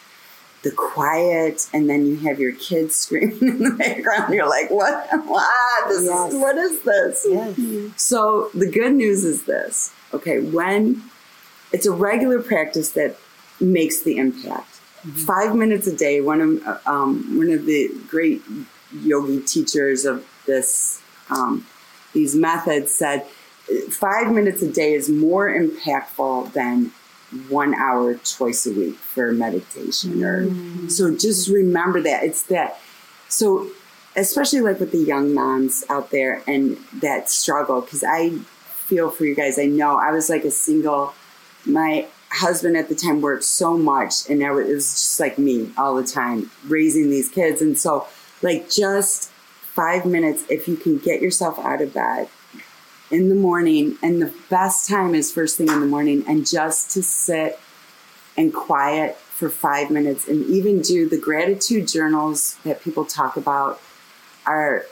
[0.63, 4.35] the quiet, and then you have your kids screaming in the background.
[4.35, 5.09] You're like, what?
[5.27, 5.89] What?
[5.89, 6.33] This Yes.
[6.33, 7.27] is, what is this?
[7.29, 7.93] Yes.
[7.97, 9.93] So the good news is this.
[10.13, 11.03] Okay, when
[11.73, 13.17] it's a regular practice that
[13.61, 14.69] makes the impact.
[15.27, 16.21] Five minutes a day.
[16.21, 18.43] One of um, one of the great
[18.93, 21.67] yogi teachers of this um,
[22.13, 23.27] these methods said
[23.91, 26.93] five minutes a day is more impactful than
[27.49, 30.51] one hour twice a week for meditation or
[30.91, 32.81] so just remember that it's that
[33.29, 33.71] so
[34.17, 38.31] especially like with the young moms out there and that struggle because i
[38.67, 41.15] feel for you guys i know i was like a single
[41.65, 45.95] my husband at the time worked so much and it was just like me all
[45.95, 47.61] the time raising these kids.
[47.61, 48.07] And so
[48.43, 52.29] like just five minutes if you can get yourself out of bed
[53.11, 56.91] in the morning and the best time is first thing in the morning and just
[56.93, 57.59] to sit
[58.37, 63.81] and quiet for five minutes and even do the gratitude journals that people talk about
[64.47, 64.85] are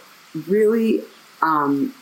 [0.46, 1.02] really
[1.42, 1.94] um,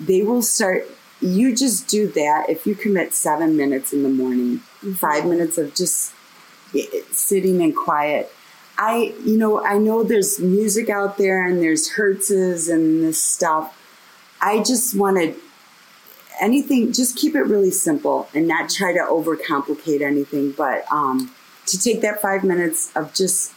[0.00, 0.86] they will start
[1.20, 4.92] you just do that if you commit seven minutes in the morning mm-hmm.
[4.92, 6.12] five minutes of just
[6.74, 8.32] eh, eh, sitting and quiet.
[8.80, 13.74] I you know i know there's music out there and there's hertzes and this stuff.
[14.40, 15.34] I just wanted
[16.40, 21.34] anything just keep it really simple and not try to overcomplicate anything but um,
[21.66, 23.52] to take that five minutes of just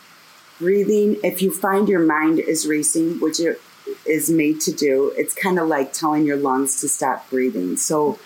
[0.59, 3.61] breathing if you find your mind is racing which it
[4.05, 8.17] is made to do it's kind of like telling your lungs to stop breathing so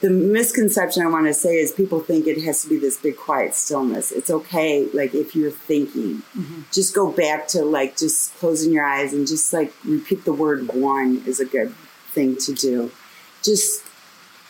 [0.00, 3.16] the misconception i want to say is people think it has to be this big
[3.16, 6.62] quiet stillness it's okay like if you're thinking mm-hmm.
[6.72, 10.72] just go back to like just closing your eyes and just like repeat the word
[10.74, 11.74] one is a good
[12.12, 12.90] thing to do
[13.42, 13.84] just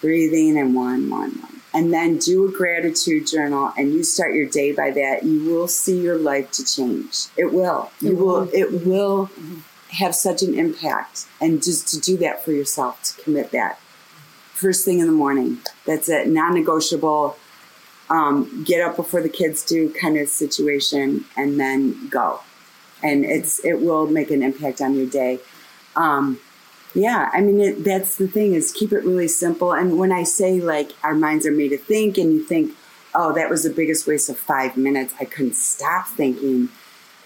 [0.04, 1.60] breathing and one, one, one.
[1.72, 5.24] And then do a gratitude journal and you start your day by that.
[5.24, 7.26] You will see your life to change.
[7.36, 7.90] It will.
[8.00, 9.60] You will, it will mm-hmm.
[9.94, 11.26] Have such an impact.
[11.40, 13.78] And just to do that for yourself, to commit that.
[14.52, 15.58] First thing in the morning.
[15.86, 17.36] That's a Non negotiable.
[18.10, 22.40] Um, get up before the kids do kind of situation and then go.
[23.02, 25.40] And it's it will make an impact on your day.
[25.96, 26.38] Um,
[26.94, 29.72] yeah, I mean, it, that's the thing is keep it really simple.
[29.72, 32.72] And when I say like our minds are made to think, and you think,
[33.14, 36.68] oh, that was the biggest waste of five minutes, I couldn't stop thinking.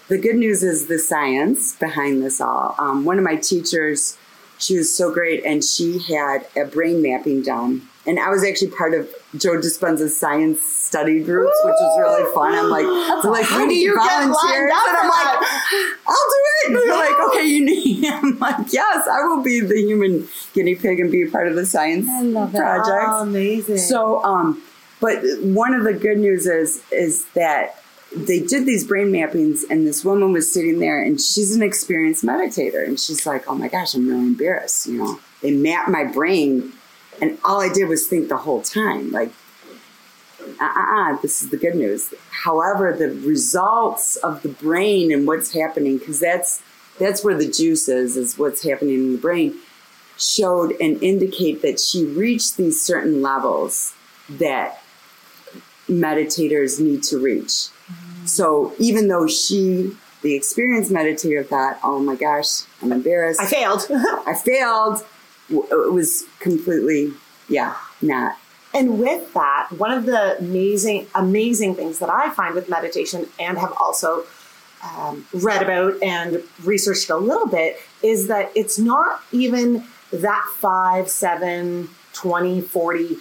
[0.09, 2.75] The good news is the science behind this all.
[2.77, 4.17] Um, one of my teachers
[4.59, 7.87] she was so great, and she had a brain mapping done.
[8.05, 12.53] And I was actually part of Joe Dispenza's science study groups, which was really fun.
[12.53, 12.83] I'm like,
[13.21, 15.47] they're like, How we do need you volunteers, and I'm like.
[16.07, 16.67] I'll do it.
[16.67, 18.05] And they're like, okay, you need.
[18.11, 21.55] I'm like, yes, I will be the human guinea pig and be a part of
[21.55, 23.05] the science project.
[23.07, 23.77] Oh, amazing.
[23.77, 24.61] So, um,
[24.99, 27.81] but one of the good news is is that
[28.15, 32.23] they did these brain mappings, and this woman was sitting there, and she's an experienced
[32.23, 36.05] meditator, and she's like, "Oh my gosh, I'm really embarrassed." You know, they mapped my
[36.05, 36.73] brain,
[37.21, 39.31] and all I did was think the whole time, like,
[40.59, 42.13] uh, uh, uh this is the good news.
[42.31, 46.63] However, the results of the brain and what's happening, because that's
[46.97, 49.55] that's where the juice is, is what's happening in the brain
[50.17, 53.93] showed and indicate that she reached these certain levels
[54.29, 54.81] that
[55.87, 57.69] meditators need to reach.
[58.29, 63.41] So even though she, the experienced meditator, thought, "Oh my gosh, I'm embarrassed.
[63.41, 63.87] I failed.
[63.91, 65.05] I failed,"
[65.49, 67.13] it was completely,
[67.47, 68.37] yeah, not.
[68.73, 73.57] And with that, one of the amazing, amazing things that I find with meditation and
[73.57, 74.25] have also
[74.83, 81.09] um, read about and researched a little bit is that it's not even that 5,
[81.09, 83.17] 7, 20, 40,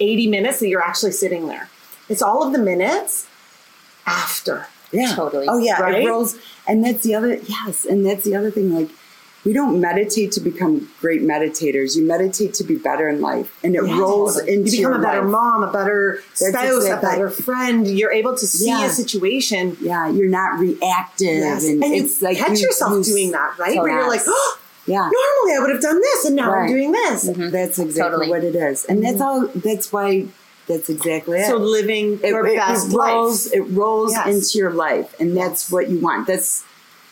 [0.00, 1.68] 80 minutes that you're actually sitting there.
[2.08, 3.26] It's all of the minutes
[4.06, 4.66] after.
[4.92, 5.46] Yeah, Totally.
[5.48, 6.02] Oh yeah, Right?
[6.04, 6.36] it rolls,
[6.68, 7.34] and that's the other.
[7.34, 8.72] Yes, and that's the other thing.
[8.72, 8.90] Like,
[9.44, 11.96] we don't meditate to become great meditators.
[11.96, 15.22] You meditate to be better in life, and it rolls into you become a better
[15.22, 15.30] life.
[15.32, 17.86] mom, a better That's spouse, a better friend.
[17.88, 18.86] You're able to see Yeah.
[18.86, 19.76] a situation.
[19.80, 21.64] Yeah, you're not reactive, Yes.
[21.64, 23.76] and, And, you it's like catch you- yourself you- doing that, right?
[23.76, 26.92] Where you're like, oh, Yeah, normally I would have done this, and now I'm doing
[26.92, 27.26] this.
[27.26, 27.48] Mm-hmm.
[27.50, 28.28] that's exactly Totally.
[28.28, 29.22] what it is, and that's mm-hmm.
[29.22, 29.48] all.
[29.54, 30.26] That's why.
[30.66, 31.46] That's exactly it.
[31.46, 33.46] So living it, your it- best it rolls.
[33.46, 33.54] life.
[33.54, 34.26] It rolls Yes.
[34.26, 36.26] into your life, and that's what you want.
[36.26, 36.64] That's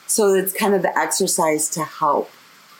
[0.07, 0.35] so.
[0.35, 2.31] It's kind of the exercise to help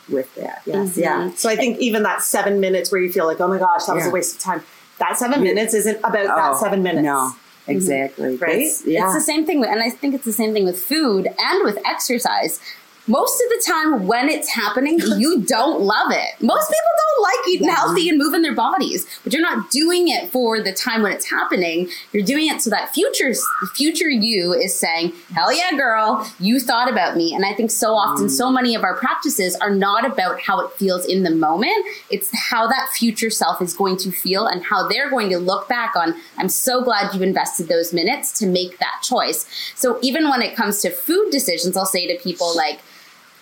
[0.09, 0.61] with that.
[0.65, 0.89] Yes.
[0.91, 0.99] Mm-hmm.
[0.99, 1.31] Yeah.
[1.35, 3.95] So I think even that seven minutes where you feel like, oh my gosh, that
[3.95, 4.63] was a waste of time.
[4.99, 7.03] That seven minutes isn't about that oh, seven minutes.
[7.03, 7.71] No, mm-hmm.
[7.71, 8.35] exactly.
[8.35, 8.39] Right?
[8.39, 9.05] That's- yeah.
[9.05, 11.63] It's the same thing, with, and I think it's the same thing with food and
[11.63, 12.59] with exercise.
[13.05, 16.41] Most of the time, when it's happening, you don't love it.
[16.41, 17.75] Most people don't like eating Yeah.
[17.75, 21.29] healthy and moving their bodies, but you're not doing it for the time when it's
[21.29, 21.89] happening.
[22.13, 23.33] You're doing it so that future
[23.75, 27.93] future you is saying, "Hell yeah, girl, you thought about me." And I think so
[27.93, 28.31] often, mm.
[28.31, 31.85] so many of our practices are not about how it feels in the moment.
[32.09, 35.67] It's how that future self is going to feel and how they're going to look
[35.67, 36.15] back on.
[36.37, 39.45] I'm so glad you invested those minutes to make that choice.
[39.75, 42.79] So even when it comes to food decisions, I'll say to people like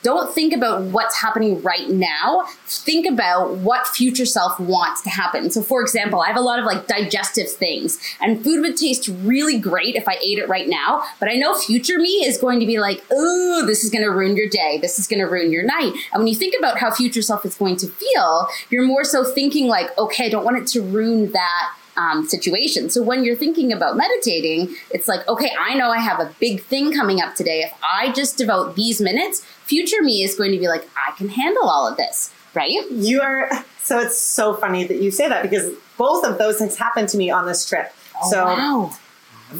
[0.04, 2.46] don't think about what's happening right now.
[2.66, 5.52] Think about what future self wants to happen.
[5.52, 9.10] So, for example, I have a lot of like digestive things, and food would taste
[9.24, 11.04] really great if I ate it right now.
[11.20, 14.12] But I know future me is going to be like, oh, this is going to
[14.12, 14.80] ruin your day.
[14.82, 15.94] This is going to ruin your night.
[16.12, 19.24] And when you think about how future self is going to feel, you're more so
[19.24, 22.90] thinking like, okay, I don't want it to ruin that um, situation.
[22.90, 26.64] So when you're thinking about meditating, it's like, okay, I know I have a big
[26.64, 27.62] thing coming up today.
[27.62, 31.30] If I just devote these minutes, future me is going to be like, I can
[31.30, 32.72] handle all of this, right?
[32.92, 36.78] You are so it's so funny that you say that because both of those things
[36.78, 37.94] happened to me on this trip.
[38.30, 38.92] so wow.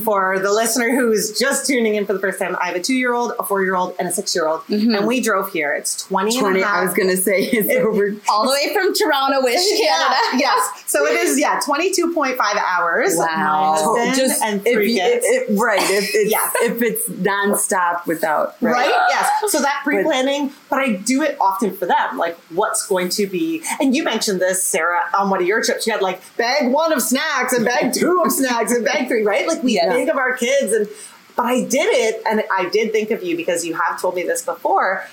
[0.04, 2.96] For the listener who's just tuning in for the first time, I have a two
[2.96, 4.62] year old, a four year old, and a six year old.
[4.68, 4.96] Mm-hmm.
[4.96, 5.74] And we drove here.
[5.74, 6.76] It's 20, and a 20, half.
[6.78, 8.16] I was going to say it's over.
[8.30, 10.16] All the way from Toronto-ish, Canada.
[10.34, 10.84] Yeah, yes.
[10.88, 13.16] So it is, yeah, 22.5 hours.
[13.16, 13.26] Wow.
[13.26, 15.26] My husband Just and three you- kids.
[15.26, 15.82] it- it- right.
[15.82, 16.50] If it's, Yeah.
[16.62, 18.56] if it's nonstop without.
[18.62, 18.90] Right.
[19.10, 19.30] Yes.
[19.52, 22.18] So that pre planning, but I do it often for them.
[22.18, 25.86] Like, what's going to be, and you mentioned this, Sarah, on one of your trips.
[25.88, 29.24] You had like bag one of snacks and bag two of snacks and bag three,
[29.24, 29.48] right?
[29.48, 29.94] Like, we Yeah.
[29.94, 30.88] think of our kids, and,
[31.36, 34.24] but I did it, and I did think of you because you have told me
[34.24, 35.06] this before.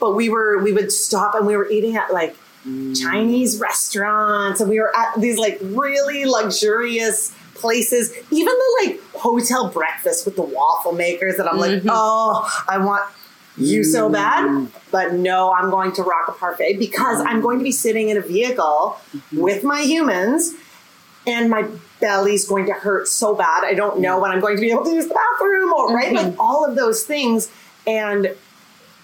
[0.00, 3.00] But we were, we would stop and we were eating at like mm.
[3.00, 9.68] Chinese restaurants, and we were at these like really luxurious places, even the like hotel
[9.70, 11.38] breakfast with the waffle makers.
[11.38, 11.88] And I'm like, mm-hmm.
[11.90, 13.10] oh, I want
[13.56, 14.12] you so mm.
[14.12, 18.08] bad, but no, I'm going to rock a parfait because I'm going to be sitting
[18.08, 19.40] in a vehicle mm-hmm.
[19.40, 20.52] with my humans
[21.26, 21.68] and my
[22.00, 23.64] belly's going to hurt so bad.
[23.64, 26.12] I don't know when I'm going to be able to use the bathroom or right,
[26.12, 26.40] like mm-hmm.
[26.40, 27.50] all of those things.
[27.86, 28.34] And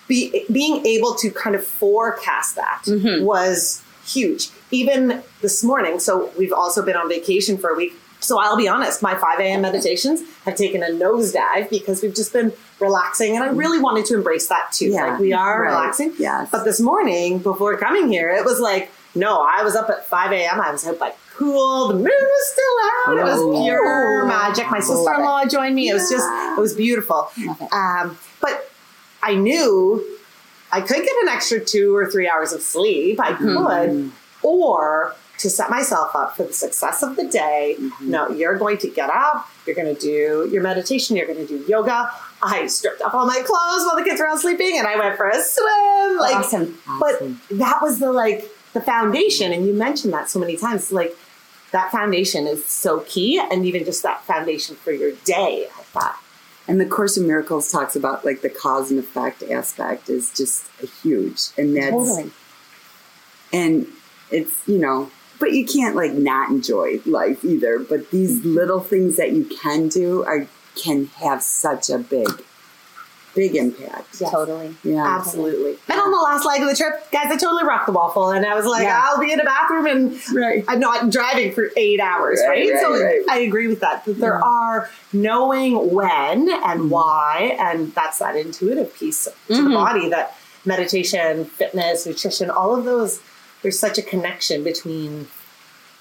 [0.08, 3.24] be, being able to kind of forecast that mm-hmm.
[3.24, 4.50] was huge.
[4.70, 7.94] Even this morning, so we've also been on vacation for a week.
[8.20, 9.60] So I'll be honest, my 5 a.m.
[9.60, 14.14] meditations have taken a nosedive because we've just been relaxing, and I really wanted to
[14.14, 14.86] embrace that too.
[14.86, 16.14] Yeah, like we are right, relaxing.
[16.18, 16.48] yes.
[16.50, 20.32] But this morning, before coming here, it was like, no, I was up at 5
[20.32, 20.60] a.m.
[20.60, 21.88] I was out by cool.
[21.88, 23.18] The moon was still out.
[23.18, 23.64] It was Oh.
[23.64, 24.70] pure magic.
[24.70, 25.88] My sister-in-law joined me.
[25.88, 27.30] It was just, it was beautiful.
[27.72, 28.70] Um, but
[29.22, 30.04] I knew
[30.70, 33.20] I could get an extra two or three hours of sleep.
[33.20, 37.76] I could, or to set myself up for the success of the day.
[38.00, 39.48] No, you're going to get up.
[39.66, 41.16] You're going to do your meditation.
[41.16, 42.10] You're going to do yoga.
[42.42, 45.16] I stripped off all my clothes while the kids were all sleeping, and I went
[45.16, 46.18] for a swim.
[46.18, 46.78] Like, Awesome.
[47.00, 47.40] but Awesome.
[47.52, 50.92] that was the like the foundation, and you mentioned that so many times.
[50.92, 51.16] Like
[51.72, 55.66] that foundation is so key, and even just that foundation for your day.
[55.78, 56.20] I thought.
[56.68, 60.66] And the Course in Miracles talks about like the cause and effect aspect is just
[61.02, 62.30] huge, and that's totally.
[63.52, 63.86] and
[64.30, 67.78] it's you know, but you can't like not enjoy life either.
[67.78, 68.54] But these Mm-hmm.
[68.54, 72.28] little things that you can do are can have such a big,
[73.34, 74.20] big impact.
[74.20, 74.30] Yes.
[74.30, 74.74] Totally.
[74.82, 75.76] Yeah, Absolutely.
[75.88, 78.44] And on the last leg of the trip, guys, I totally rocked the waffle, and
[78.46, 79.02] I was like, Yeah.
[79.04, 80.64] I'll be in a bathroom, and Right.
[80.68, 82.70] I'm not driving for eight hours, right?
[82.70, 83.20] Right, right, so right.
[83.28, 84.04] I agree with that.
[84.04, 86.88] That there are knowing when and mm-hmm.
[86.88, 89.74] why, and that's that intuitive piece to the mm-hmm.
[89.74, 90.08] body.
[90.10, 93.20] That meditation, fitness, nutrition, all of those.
[93.62, 95.28] There's such a connection between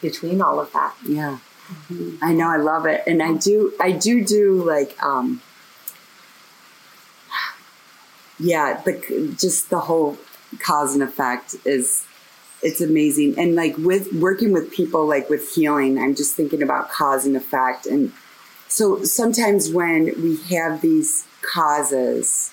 [0.02, 0.96] between all of that.
[1.08, 1.40] Yeah.
[1.68, 2.18] Mm-hmm.
[2.22, 3.04] I know I love it.
[3.08, 5.42] And I do I do do like um
[8.40, 10.18] yeah, the just the whole
[10.60, 12.06] cause and effect is
[12.62, 13.38] it's amazing.
[13.38, 17.36] And like with working with people like with healing, I'm just thinking about cause and
[17.36, 18.12] effect and
[18.74, 22.52] so sometimes when we have these causes,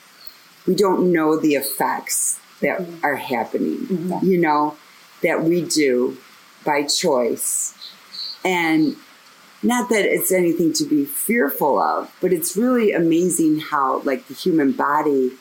[0.66, 3.02] we don't know the effects that mm-hmm.
[3.02, 4.26] are happening, mm-hmm.
[4.26, 4.76] you know,
[5.22, 6.18] that we do
[6.62, 7.74] by choice.
[8.44, 8.96] And
[9.62, 14.34] not that it's anything to be fearful of, but it's really amazing how, like, the
[14.34, 15.32] human body,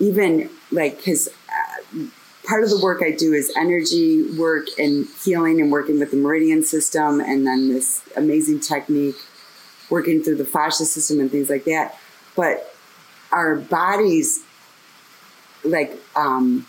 [0.00, 1.98] even like, because uh,
[2.44, 6.16] part of the work I do is energy work and healing and working with the
[6.16, 9.16] meridian system, and then this amazing technique
[9.90, 11.96] working through the fascia system and things like that.
[12.34, 12.74] But
[13.30, 14.42] our bodies,
[15.64, 16.66] like, um,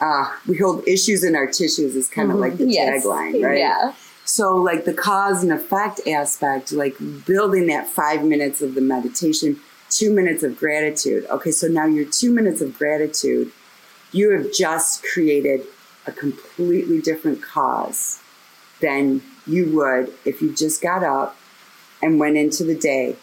[0.00, 3.04] uh, we hold issues in our tissues is kind of like the Yes.
[3.04, 3.58] tagline, right?
[3.58, 3.92] Yeah.
[4.24, 9.60] So, like the cause and effect aspect, like building that five minutes of the meditation,
[9.90, 11.26] two minutes of gratitude.
[11.26, 13.52] Okay, so now your two minutes of gratitude,
[14.12, 15.62] you have just created
[16.06, 18.20] a completely different cause
[18.80, 21.36] than you would if you just got up
[22.02, 23.16] and went into the day.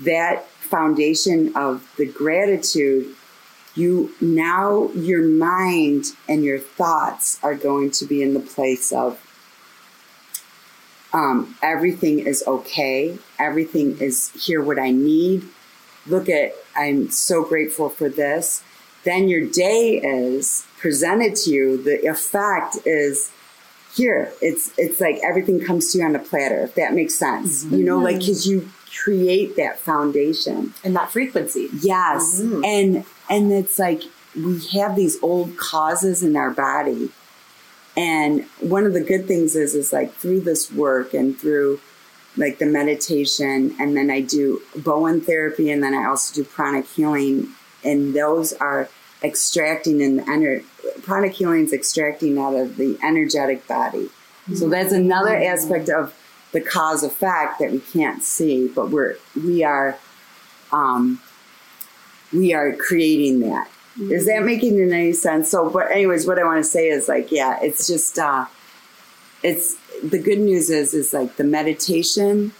[0.00, 3.14] That foundation of the gratitude,
[3.74, 9.20] you now your mind and your thoughts are going to be in the place of
[11.12, 13.18] um, everything is okay.
[13.38, 15.48] Everything is here what I need.
[16.06, 18.62] Look at, I'm so grateful for this.
[19.04, 21.82] Then your day is presented to you.
[21.82, 23.30] The effect is
[23.94, 24.32] here.
[24.42, 26.62] It's it's like everything comes to you on a platter.
[26.62, 27.76] If that makes sense, mm-hmm.
[27.76, 28.20] you know, like mm-hmm.
[28.20, 30.74] because you create that foundation.
[30.84, 31.68] And that frequency.
[31.80, 32.40] Yes.
[32.40, 32.64] Mm-hmm.
[32.64, 34.02] And and it's like
[34.34, 37.10] we have these old causes in our body.
[37.96, 41.80] And one of the good things is is like through this work and through
[42.36, 46.86] like the meditation and then I do Bowen therapy and then I also do pranic
[46.86, 47.48] healing
[47.84, 48.88] and those are
[49.22, 50.64] extracting in the ener-
[51.02, 54.10] pranic healing is extracting out of the energetic body.
[54.54, 56.14] So that's another aspect of
[56.52, 59.98] the cause effect that we can't see, but we're we are
[60.72, 61.20] um,
[62.32, 63.68] we are creating that.
[63.98, 65.50] Is that making any sense?
[65.50, 68.44] So, but anyways, what I want to say is like, yeah, it's just, uh,
[69.42, 72.52] it's the good news is, is like the meditation,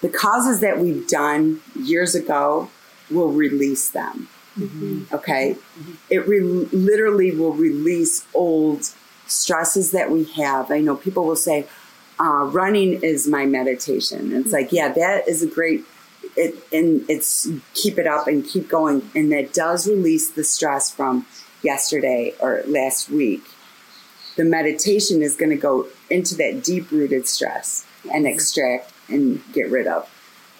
[0.00, 2.70] the causes that we've done years ago
[3.10, 4.28] will release them.
[4.58, 5.14] Mm-hmm.
[5.14, 5.54] Okay.
[5.54, 5.92] Mm-hmm.
[6.10, 8.88] It re- literally will release old
[9.26, 10.70] stresses that we have.
[10.70, 11.66] I know people will say,
[12.20, 14.32] uh, running is my meditation.
[14.32, 14.76] It's like, mm-hmm.
[14.76, 15.84] yeah, that is a great
[16.36, 20.90] it and it's keep it up and keep going and that does release the stress
[20.90, 21.26] from
[21.62, 23.42] yesterday or last week
[24.36, 29.70] the meditation is going to go into that deep rooted stress and extract and get
[29.70, 30.08] rid of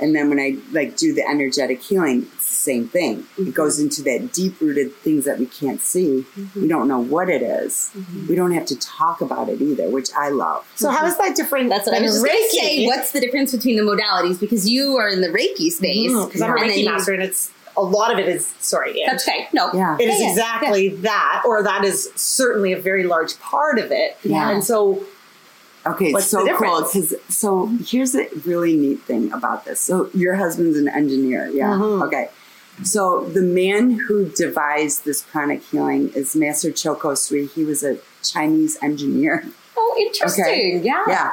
[0.01, 3.51] and then when i like do the energetic healing it's the same thing it mm-hmm.
[3.51, 6.63] goes into that deep rooted things that we can't see mm-hmm.
[6.63, 7.91] we don't know what it is.
[7.95, 8.29] Mm-hmm.
[8.29, 11.37] we don't have to talk about it either which i love So how is that
[11.37, 11.69] different?
[11.69, 12.61] That's what I than was just Reiki?
[12.61, 12.87] say.
[12.87, 14.39] What's the difference between the modalities?
[14.41, 16.11] Because you are in the Reiki space.
[16.11, 18.55] Mm, because I'm a and Reiki you- master, and it's a lot of it is
[18.61, 19.01] sorry.
[19.01, 19.07] Ange.
[19.07, 19.49] That's okay.
[19.53, 19.71] No.
[19.73, 19.97] Yeah.
[19.99, 23.91] It is Yeah, yeah, exactly that, or that is certainly a very large part of
[23.91, 24.17] it.
[24.23, 24.51] Yeah.
[24.51, 25.05] And so,
[25.85, 26.83] Okay, What's so cool.
[26.83, 29.81] Because so here's a really neat thing about this.
[29.81, 31.71] So your husband's an engineer, yeah?
[31.71, 32.07] Mhm.
[32.07, 32.29] Okay.
[32.85, 37.47] So the man who devised this pranic healing is Master Choa Kok Sui.
[37.47, 39.45] He was a Chinese engineer.
[39.77, 40.85] Oh, interesting.
[40.85, 41.05] Yeah.
[41.09, 41.31] Yeah,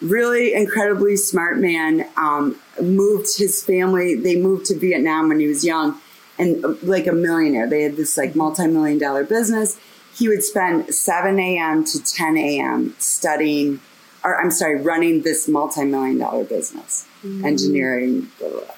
[0.00, 2.06] really incredibly smart man.
[2.16, 4.14] Um, moved his family.
[4.16, 5.98] They moved to Vietnam when he was young,
[6.38, 7.68] and uh, like a millionaire.
[7.68, 9.78] They had this like multi-million dollar business.
[10.14, 11.84] He would spend 7 a.m.
[11.86, 12.94] to 10 a.m.
[12.98, 13.80] studying,
[14.24, 17.06] or I'm sorry, running this multi-million dollar business,
[17.44, 18.28] engineering.
[18.38, 18.74] Blah, blah, blah.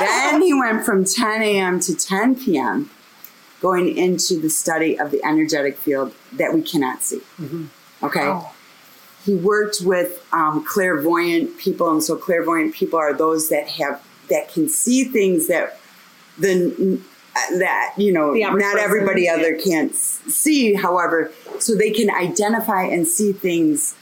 [0.00, 1.80] then he went from 10 a.m.
[1.80, 2.90] to 10 p.m.
[3.60, 7.20] going into the study of the energetic field that we cannot see.
[8.02, 8.20] Okay.
[8.24, 8.52] Oh.
[9.24, 14.52] He worked with um, clairvoyant people, and so clairvoyant people are those that have that
[14.52, 15.78] can see things that
[16.38, 17.00] the
[17.58, 20.74] that you know not everybody other can't see.
[20.74, 23.94] However, so they can identify and see things.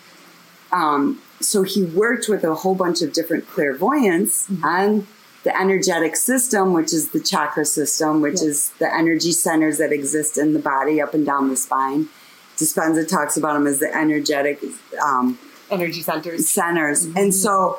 [0.72, 4.64] Um, so he worked with a whole bunch of different clairvoyants Mm-hmm.
[4.64, 5.06] on
[5.44, 10.36] the energetic system, which is the chakra system, which is the energy centers that exist
[10.36, 12.08] in the body up and down the spine.
[12.56, 14.60] Dispenza talks about them as the energetic
[15.02, 15.38] um,
[15.70, 16.50] Energy centers.
[16.50, 17.78] centers, and so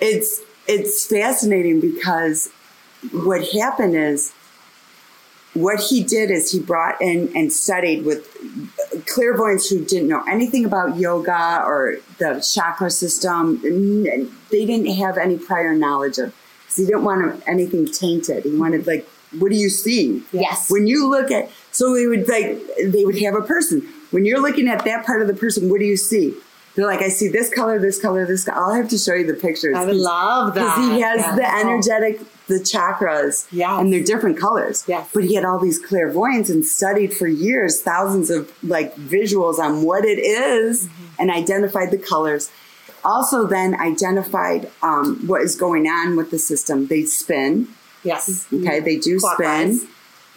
[0.00, 2.50] it's it's fascinating because
[3.10, 4.32] what happened is
[5.54, 8.26] what he did is he brought in and studied with
[9.06, 13.60] clairvoyants who didn't know anything about yoga or the chakra system.
[13.62, 16.34] They didn't have any prior knowledge of.
[16.62, 18.44] Because he didn't want anything tainted.
[18.44, 19.06] He wanted like,
[19.38, 20.22] what do you see?
[20.32, 20.70] Yes.
[20.70, 23.86] When you look at, so they would like, they would have a person.
[24.10, 26.34] When you're looking at that part of the person, what do you see?
[26.74, 28.44] They're like, I see this color, this color, this.
[28.44, 28.56] color.
[28.64, 29.76] I'll have to show you the pictures.
[29.76, 30.74] I would love that.
[30.76, 31.34] Because he has Yeah.
[31.36, 33.78] the energetic, the chakras, Yes.
[33.80, 34.82] and they're different colors.
[34.86, 35.08] Yes.
[35.12, 39.82] But he had all these clairvoyants and studied for years, thousands of like visuals on
[39.82, 41.04] what it is Mm-hmm.
[41.20, 42.50] and identified the colors.
[43.04, 46.86] Also, then identified um, what is going on with the system.
[46.86, 47.68] They spin,
[48.02, 48.46] Yes.
[48.52, 48.80] okay?
[48.80, 49.80] They do Clockwise.
[49.82, 49.88] spin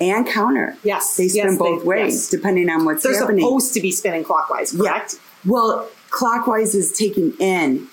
[0.01, 0.75] and counter.
[0.83, 1.15] Yes.
[1.15, 2.29] They spin Yes, both they- ways yes.
[2.29, 3.45] depending on what's They're happening.
[3.45, 5.13] supposed to be spinning clockwise, correct?
[5.13, 5.19] Yeah.
[5.51, 5.87] Well,
[6.19, 7.87] clockwise is taking in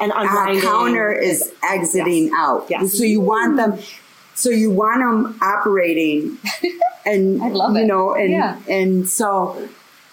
[0.00, 0.26] And our
[0.60, 2.32] counter is exiting Yes.
[2.36, 2.66] out.
[2.68, 2.98] Yes.
[2.98, 3.78] So you want them,
[4.34, 6.36] so you want them operating,
[7.06, 7.86] and I love you it.
[7.86, 8.56] know, and Yeah.
[8.68, 9.28] and so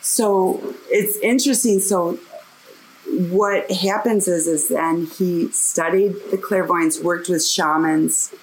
[0.01, 0.59] so
[0.89, 1.79] it's interesting.
[1.79, 2.17] So
[3.39, 8.33] what happens is is then he studied the clairvoyance, worked with shamans,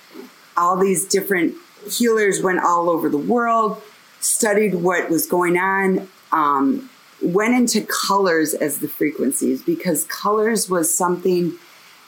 [0.57, 1.55] all these different
[1.99, 3.81] healers went all over the world,
[4.21, 6.09] studied what was going on.
[6.33, 6.91] Um,
[7.23, 11.53] went into colors as the frequencies because colors was something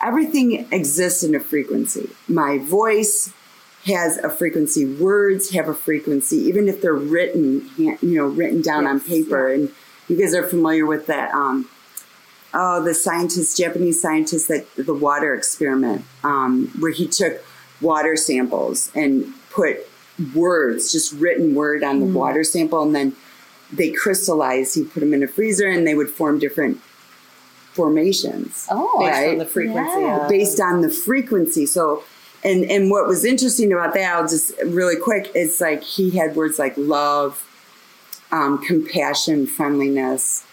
[0.03, 2.09] everything exists in a frequency.
[2.27, 3.33] My voice
[3.87, 4.85] has a frequency.
[4.85, 9.53] Words have a frequency even if they're written you know written down on Yes, paper.
[9.53, 9.71] And
[10.09, 11.69] you guys are familiar with that um,
[12.53, 17.43] oh the scientist japanese scientist that the water experiment um, where he took
[17.81, 19.79] water samples and put
[20.35, 23.15] words just written word on the water sample and then
[23.73, 26.81] they crystallized he put them in a freezer and they would form different
[27.73, 29.29] formations Oh, Based Right.
[29.31, 30.01] on the frequency.
[30.01, 30.27] Yeah.
[30.29, 31.67] based on the frequency.
[31.67, 32.03] So,
[32.43, 36.35] and and what was interesting about that, I'll just really quick, it's like he had
[36.37, 37.45] words like love,
[38.33, 40.45] um, compassion, friendliness,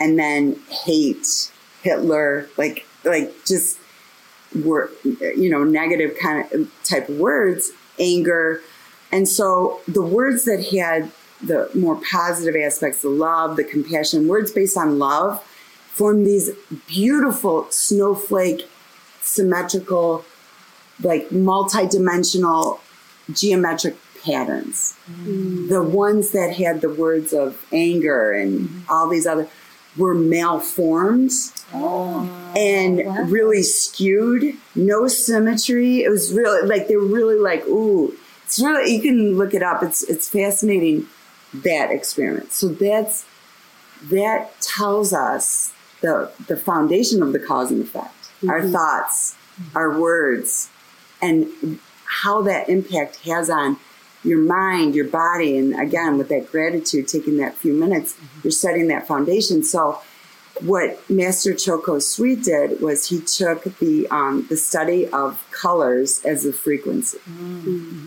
[0.00, 1.50] and then hate,
[1.82, 3.78] Hitler, like like just
[4.64, 7.70] were you know negative kind of type of words,
[8.00, 8.60] anger,
[9.12, 11.10] and so the words that he had
[11.46, 15.42] the more positive aspects, the love, the compassion, words based on love,
[15.88, 16.50] form these
[16.86, 18.68] beautiful snowflake,
[19.20, 20.24] symmetrical,
[21.02, 22.80] like multi-dimensional
[23.32, 24.96] geometric patterns.
[25.10, 25.68] Mm.
[25.68, 28.92] The ones that had the words of anger and mm-hmm.
[28.92, 29.48] all these other
[29.96, 31.30] were malformed
[31.72, 32.52] oh.
[32.56, 33.22] and wow.
[33.24, 36.02] really skewed, no symmetry.
[36.02, 38.14] It was really like they were really like, ooh,
[38.44, 39.82] it's really you can look it up.
[39.82, 41.06] It's it's fascinating
[41.62, 42.52] that experiment.
[42.52, 43.26] So that's
[44.04, 48.12] that tells us the the foundation of the cause and effect.
[48.48, 48.72] Our mm-hmm.
[48.72, 49.36] thoughts,
[49.74, 50.68] our words,
[51.22, 53.78] and how that impact has on
[54.22, 58.40] your mind, your body, and again with that gratitude, taking that few minutes, mm-hmm.
[58.42, 59.62] you're setting that foundation.
[59.62, 60.00] So
[60.60, 66.24] what Master Choa Kok Sui did was he took the um, the study of colors
[66.24, 67.18] as a frequency.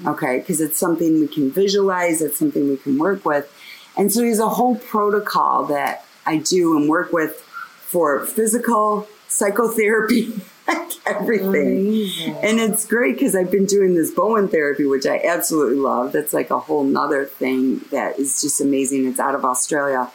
[0.08, 3.52] Okay, because it's something we can visualize, it's something we can work with,
[3.98, 10.40] and so he's a whole protocol that I do and work with for physical psychotherapy,
[10.68, 12.36] like everything.
[12.44, 16.12] And it's great because I've been doing this Bowen therapy, which I absolutely love.
[16.12, 19.06] That's like a whole nother thing that is just amazing.
[19.06, 20.12] It's out of Australia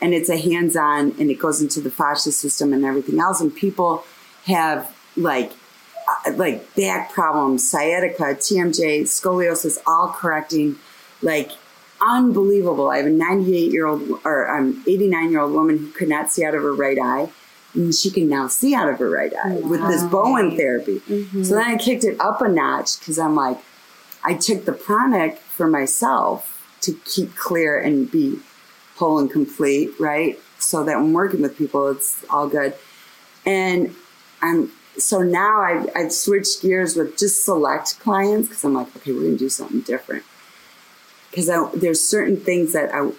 [0.00, 3.40] and it's a hands-on and it goes into the fascia system and everything else.
[3.40, 4.04] And people
[4.44, 5.52] have like
[6.26, 10.76] uh, like back problems, sciatica, TMJ, scoliosis, all correcting
[11.22, 11.50] like
[12.00, 12.90] unbelievable.
[12.90, 16.30] I have a 98 year old or um, 89 year old woman who could not
[16.30, 17.30] see out of her right eye.
[17.74, 21.00] And she can now see out of her right eye with this Bowen therapy.
[21.44, 23.58] So then I kicked it up a notch because I'm like,
[24.24, 28.38] I took the pranic for myself to keep clear and be
[28.96, 30.38] whole and complete, right?
[30.58, 32.74] So that when working with people, it's all good.
[33.44, 33.94] And
[34.42, 39.12] I'm so now I've, I've switched gears with just select clients because I'm like, okay,
[39.12, 40.24] we're gonna do something different.
[41.30, 43.10] Because there's certain things that I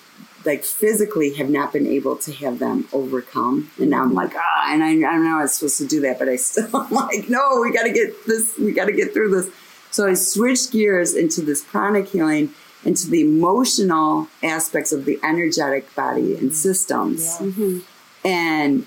[0.45, 4.73] like physically have not been able to have them overcome, and now I'm like, ah,
[4.73, 6.89] and I, I don't know I was supposed to do that, but I still I'm
[6.89, 9.53] like, no, we got to get this, we got to get through this.
[9.91, 12.53] So I switched gears into this pranic healing,
[12.85, 17.47] into the emotional aspects of the energetic body and systems, Yeah.
[17.47, 17.79] Mm-hmm.
[18.27, 18.85] and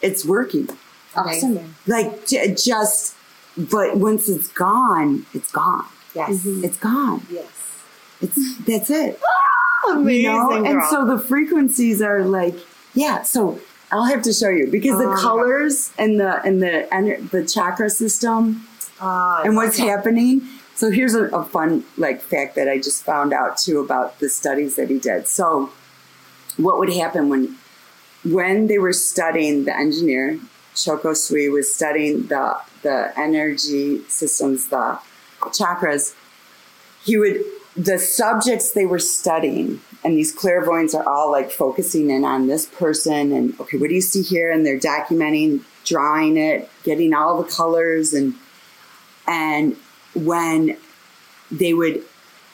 [0.00, 0.68] it's working.
[1.14, 1.74] Awesome.
[1.86, 3.14] Like j- just,
[3.56, 5.84] but once it's gone, it's gone.
[6.14, 6.30] Yes.
[6.30, 6.64] Mm-hmm.
[6.64, 7.26] It's gone.
[7.30, 7.46] Yes.
[8.20, 9.20] It's that's it.
[9.90, 10.22] Amazing.
[10.24, 10.64] You know?
[10.64, 12.54] And so the frequencies are like,
[12.94, 13.22] yeah.
[13.22, 13.58] So
[13.90, 17.44] I'll have to show you because the Oh, colors and the and the and the
[17.44, 18.66] chakra system
[19.00, 20.42] Ah, and what's happening.
[20.74, 24.28] So here's a, a fun like fact that I just found out too about the
[24.28, 25.28] studies that he did.
[25.28, 25.70] So
[26.56, 27.56] what would happen when
[28.24, 30.38] when they were studying the engineer
[30.74, 34.98] Choa Kok Sui was studying the the energy systems, the
[35.40, 36.14] chakras,
[37.04, 37.42] he would
[37.76, 42.66] the subjects they were studying and these clairvoyants are all like focusing in on this
[42.66, 47.42] person and okay what do you see here and they're documenting drawing it getting all
[47.42, 48.34] the colors and
[49.26, 49.74] and
[50.14, 50.76] when
[51.50, 52.02] they would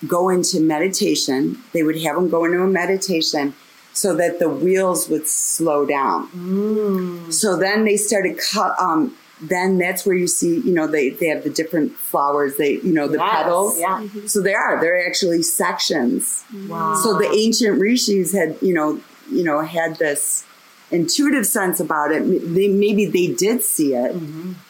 [0.06, 3.52] go into meditation they would have them go into a meditation
[3.92, 6.28] so that the wheels would slow down.
[6.28, 7.32] Mm.
[7.32, 11.26] so then they started cut um then that's where you see you know they they
[11.26, 13.78] have the different flowers they you know the Yes, petals.
[13.78, 14.06] Yeah.
[14.26, 16.44] so they are they're actually sections.
[16.68, 16.94] Wow.
[17.02, 19.00] so the ancient rishis had you know
[19.30, 20.44] you know had this
[20.90, 22.20] intuitive sense about it.
[22.54, 24.16] They maybe they did see it.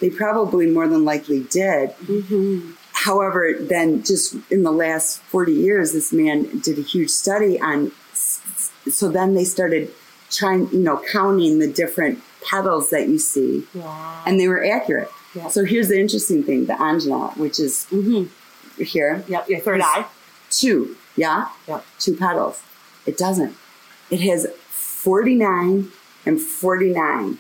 [0.01, 1.95] They probably more than likely did
[3.09, 3.41] however
[3.75, 6.37] then just in the last 40 years this man
[6.67, 7.91] did a huge study on
[8.99, 9.91] so then they started
[10.39, 12.17] trying you know counting the different
[12.49, 14.23] petals that you see Yeah.
[14.27, 15.49] and they were accurate Yeah.
[15.55, 18.23] so here's the interesting thing the anjana which is mm-hmm.
[18.95, 19.49] here Yep.
[19.51, 20.05] Your third eye.
[20.51, 21.41] two yeah
[21.71, 21.81] Yep.
[22.05, 22.57] two petals
[23.11, 23.53] it doesn't
[24.11, 25.91] it has 49
[26.27, 27.39] and 49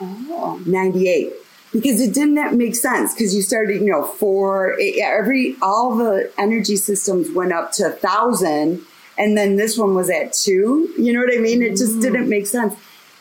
[0.00, 0.60] Oh.
[0.66, 1.32] 98
[1.72, 6.30] because it didn't make sense because you started you know four it, every all the
[6.38, 8.82] energy systems went up to a thousand
[9.18, 11.62] and then this one was at two you know what i mean?
[11.62, 12.74] It just didn't make sense.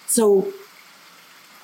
[0.07, 0.51] So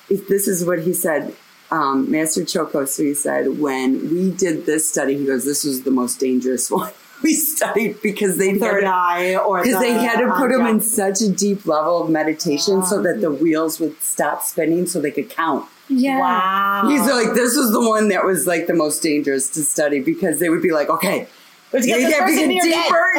[0.08, 1.34] if this is what he said
[1.70, 5.64] um, master Choa Kok Sui he said when we did this study he goes this
[5.64, 10.20] was the most dangerous one we studied because they Third eye or because they had
[10.20, 13.80] to put uh, them in such a deep level of meditation so that the wheels
[13.80, 15.68] would stop spinning so they could count.
[15.88, 16.20] Yeah.
[16.20, 16.88] Wow.
[16.88, 20.38] He's like, this was the one that was like the most dangerous to study because
[20.40, 21.26] they would be like, okay,
[21.72, 23.10] Let's get you this to person get deeper.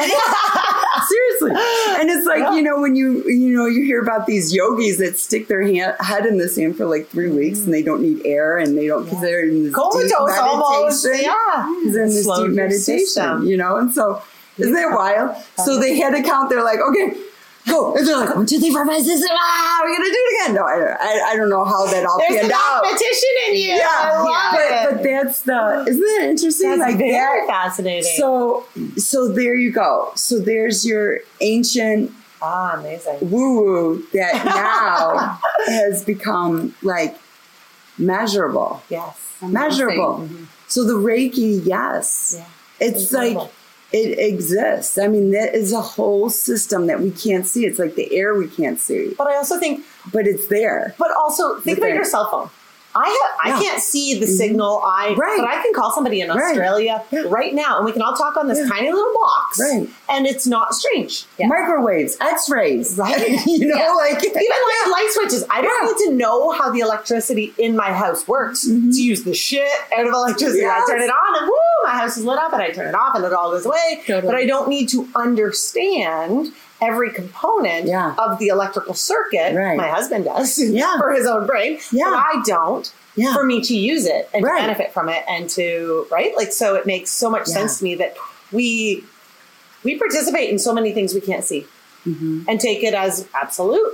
[1.08, 1.50] Seriously.
[2.00, 2.54] And it's like, Yeah.
[2.56, 5.94] you know, when you, you know, you hear about these yogis that stick their hand,
[6.00, 8.86] head in the sand for like three weeks and they don't need air and they
[8.88, 11.04] don't, because they're in this Comatose deep almost.
[11.04, 11.32] meditation.
[11.32, 11.74] Yeah.
[11.78, 13.46] Because they're in this Slowed deep meditation, system.
[13.46, 13.76] you know?
[13.76, 14.22] And so,
[14.58, 15.36] isn't that wild?
[15.64, 17.16] So they had to count, they're like, okay,
[17.68, 17.94] go.
[17.94, 20.18] And they're like, one, two, three, four, five, six, seven, ah, we're going to do
[20.18, 20.54] it again.
[20.56, 22.82] No, I, I, I don't know how that all There's panned out.
[22.82, 23.80] competition in you.
[23.82, 24.94] I love but, it.
[24.96, 26.68] but that's the, isn't that interesting?
[26.70, 27.46] That's like very that.
[27.48, 28.10] fascinating.
[28.16, 28.64] So,
[28.96, 30.12] so there you go.
[30.14, 33.18] So there's your ancient ah, amazing.
[33.30, 37.16] woo woo that now has become like
[37.98, 39.16] measurable, Yes.
[39.42, 40.28] measurable.
[40.68, 42.44] So the Reiki, yes, Yeah.
[42.88, 43.42] it's Incredible.
[43.42, 43.50] like
[43.92, 44.98] it exists.
[44.98, 47.66] I mean, that is a whole system that we can't see.
[47.66, 50.94] It's like the air we can't see, But I also think, but it's there.
[50.98, 52.50] but also think about your cell phone.
[52.94, 53.06] I
[53.44, 54.34] have, I can't see the mm-hmm.
[54.34, 54.82] signal.
[54.84, 55.38] I Right.
[55.38, 57.22] but I can call somebody in Australia Yeah.
[57.28, 58.68] right now, and we can all talk on this Yeah.
[58.68, 59.88] tiny little box, Right.
[60.08, 61.46] And it's not strange, Yeah.
[61.46, 63.40] Microwaves, X-rays, Right.
[63.46, 63.92] you know, Yeah.
[63.92, 65.44] like Even like light switches.
[65.50, 65.92] I don't Yeah.
[65.92, 68.90] need to know how the electricity in my house works mm-hmm.
[68.90, 70.60] to use the shit out of electricity.
[70.60, 70.82] Yes.
[70.88, 72.94] I turn it on and woo, my house is lit up, and I turn it
[72.94, 74.02] off and it all goes away.
[74.06, 74.32] Totally.
[74.32, 76.52] But I don't need to understand
[76.82, 78.14] every component Yeah.
[78.18, 79.54] of the electrical circuit.
[79.54, 79.76] Right.
[79.76, 80.98] My husband does Yeah.
[80.98, 81.78] for his own brain.
[81.92, 82.04] Yeah.
[82.04, 82.92] But I don't.
[83.16, 83.34] Yeah.
[83.34, 84.60] For me to use it and Right.
[84.60, 87.94] benefit from it and to right, like so, it makes so much sense to me
[87.96, 88.16] that
[88.52, 89.04] we
[89.82, 91.66] we participate in so many things we can't see
[92.06, 92.44] Mm-hmm.
[92.48, 93.92] and take it as absolute,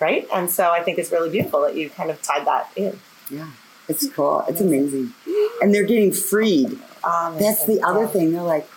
[0.00, 0.28] right?
[0.34, 2.98] And so I think it's really beautiful that you kind of tied that in.
[3.30, 3.46] Yeah,
[3.88, 4.44] it's cool.
[4.48, 5.14] It's amazing.
[5.62, 6.78] And they're getting freed.
[7.04, 8.32] Um, That's the other thing.
[8.32, 8.68] They're like,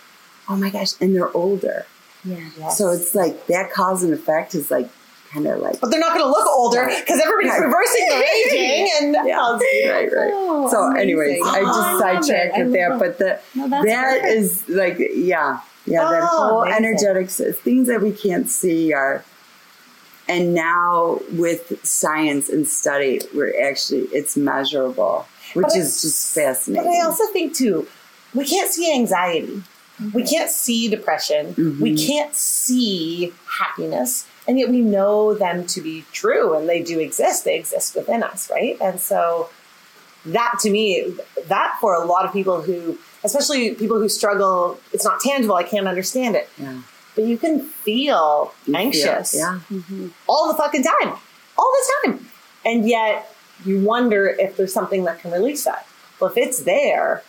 [0.47, 1.85] oh my gosh, and they're older.
[2.25, 2.69] Yeah.
[2.69, 4.89] So it's like that cause and effect is like
[5.31, 7.65] kind of like But they're not going to look older because everybody's Right.
[7.65, 9.59] reversing their aging, and And oh,
[9.89, 10.31] right, right.
[10.33, 11.45] Oh, so, anyways, amazing.
[11.45, 14.25] I Oh, I just sidetracked with that, but the No, that perfect.
[14.27, 16.85] is like, yeah, yeah, that Oh, whole amazing.
[16.85, 19.23] energetics, uh, things that we can't see are.
[20.27, 26.33] And now with science and study, we're actually it's measurable, which But is I- just
[26.33, 26.91] fascinating.
[26.91, 27.87] But I also think too,
[28.33, 29.61] we can't see anxiety.
[30.13, 31.53] We can't see depression.
[31.57, 32.07] We mm-hmm.
[32.07, 34.27] can't see happiness.
[34.47, 37.45] And yet we know them to be true and they do exist.
[37.45, 38.77] They exist within us, right?
[38.81, 39.49] And so
[40.25, 41.15] that to me,
[41.47, 45.63] that for a lot of people who, especially people who struggle, it's not tangible, I
[45.63, 46.49] can't understand it.
[46.57, 46.81] yeah,
[47.15, 50.09] But you can feel You feel- anxious yeah, mm-hmm.
[50.27, 51.13] all the fucking time,
[51.57, 52.27] all the time.
[52.65, 53.33] And yet
[53.63, 55.87] you wonder if there's something that can release that.
[56.19, 57.23] Well, if it's there,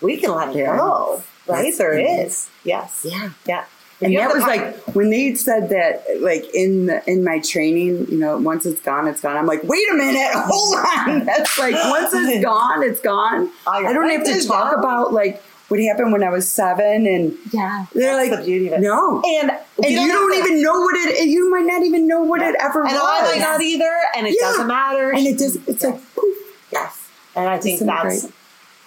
[0.00, 1.24] we can let it There go, is.
[1.52, 1.64] Right?
[1.66, 2.48] Yes, there there is.
[2.64, 3.06] Yes.
[3.08, 3.30] yeah.
[3.46, 3.64] Yeah.
[4.02, 8.06] And You that was like when they said that, like in the, in my training,
[8.10, 9.36] you know, once it's gone, it's gone.
[9.36, 11.24] I'm like, wait a minute, hold on.
[11.26, 13.50] That's like once it's gone, it's gone.
[13.66, 17.06] Oh, you're I don't have to talk about like what happened when I was seven,
[17.06, 17.84] and Yeah.
[17.94, 18.80] they're like, the beauty of it.
[18.80, 21.28] no, and and you don't have to- even know what it.
[21.28, 23.02] You might not even know what it ever and was.
[23.02, 24.46] I might not either, and it Yeah.
[24.48, 25.10] doesn't matter.
[25.10, 26.36] and it just, it's like, poof.
[26.72, 27.06] yes.
[27.36, 28.34] And I think that's great?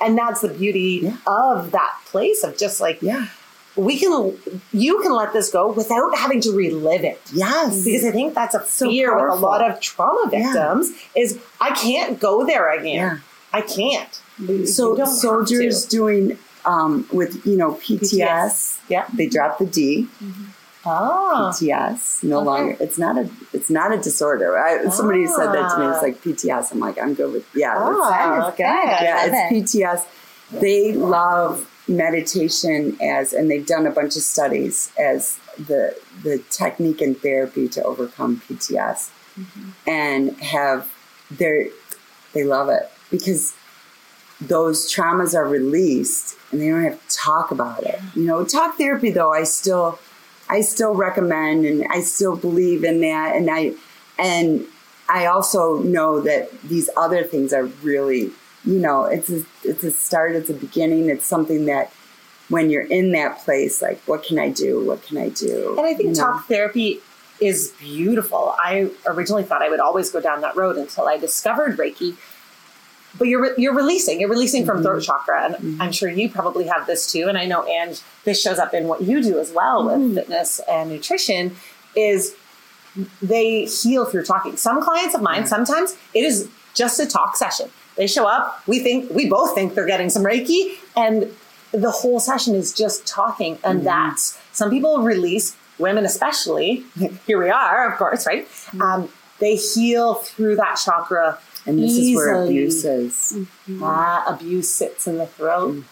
[0.03, 1.17] And that's the beauty Yeah.
[1.27, 3.27] of that place of just like yeah,
[3.75, 4.37] we can
[4.71, 7.19] you can let this go without having to relive it.
[7.33, 10.43] yes, because I think that's a So fear with a lot of trauma Yeah.
[10.53, 12.95] victims is I can't go there again.
[12.95, 13.17] Yeah.
[13.51, 14.13] I can't.
[14.67, 18.79] So soldiers doing um, with you know PTS, PTS.
[18.89, 19.05] Yeah.
[19.13, 20.07] they drop the D.
[20.85, 21.49] Ah.
[21.49, 21.51] Oh.
[21.51, 22.23] PTS.
[22.23, 22.45] No Okay.
[22.45, 22.77] longer.
[22.79, 23.29] It's not a.
[23.53, 24.57] It's not a disorder.
[24.57, 25.87] I, somebody said that to me.
[25.87, 26.01] It's Ah.
[26.01, 26.71] like PTS.
[26.71, 27.45] I'm like, I'm good with.
[27.55, 27.71] Yeah.
[27.73, 28.63] it's- Oh, That is okay.
[28.63, 29.03] good.
[29.05, 29.81] yeah, it's it.
[29.81, 30.05] PTS.
[30.59, 37.01] They love meditation as, and they've done a bunch of studies as the the technique
[37.01, 39.09] and therapy to overcome PTS,
[39.39, 39.69] mm-hmm.
[39.87, 40.91] and have
[41.31, 41.67] their
[42.33, 43.53] they love it because
[44.41, 47.99] those traumas are released and they don't have to talk about it.
[48.15, 49.99] You know, talk therapy though, I still
[50.49, 53.73] I still recommend and I still believe in that and I
[54.19, 54.65] and
[55.09, 58.31] I also know that these other things are really,
[58.63, 61.91] you know, it's a it's a start, it's a beginning, it's something that
[62.49, 64.85] when you're in that place, like what can I do?
[64.85, 65.75] What can I do?
[65.77, 66.33] And I think You know?
[66.33, 67.01] talk therapy
[67.39, 68.55] is beautiful.
[68.57, 72.15] I originally thought I would always go down that road until I discovered Reiki.
[73.17, 74.19] But you're re- you're releasing.
[74.19, 75.05] You're releasing from throat mm-hmm.
[75.05, 75.81] chakra, and mm-hmm.
[75.81, 77.27] I'm sure you probably have this too.
[77.27, 80.15] And I know, and this shows up in what you do as well with mm-hmm.
[80.15, 81.55] fitness and nutrition.
[81.95, 82.35] Is
[83.21, 84.57] they heal through talking.
[84.57, 87.69] Some clients of mine, sometimes it is just a talk session.
[87.95, 88.61] They show up.
[88.67, 91.31] We think we both think they're getting some Reiki, and
[91.71, 93.59] the whole session is just talking.
[93.63, 96.83] And that's some people release women, especially.
[97.27, 98.47] Here we are, of course, right?
[98.79, 99.09] Um,
[99.39, 101.39] they heal through that chakra.
[101.65, 103.35] And this is where abuse is.
[103.81, 105.83] Ah, abuse sits in the throat.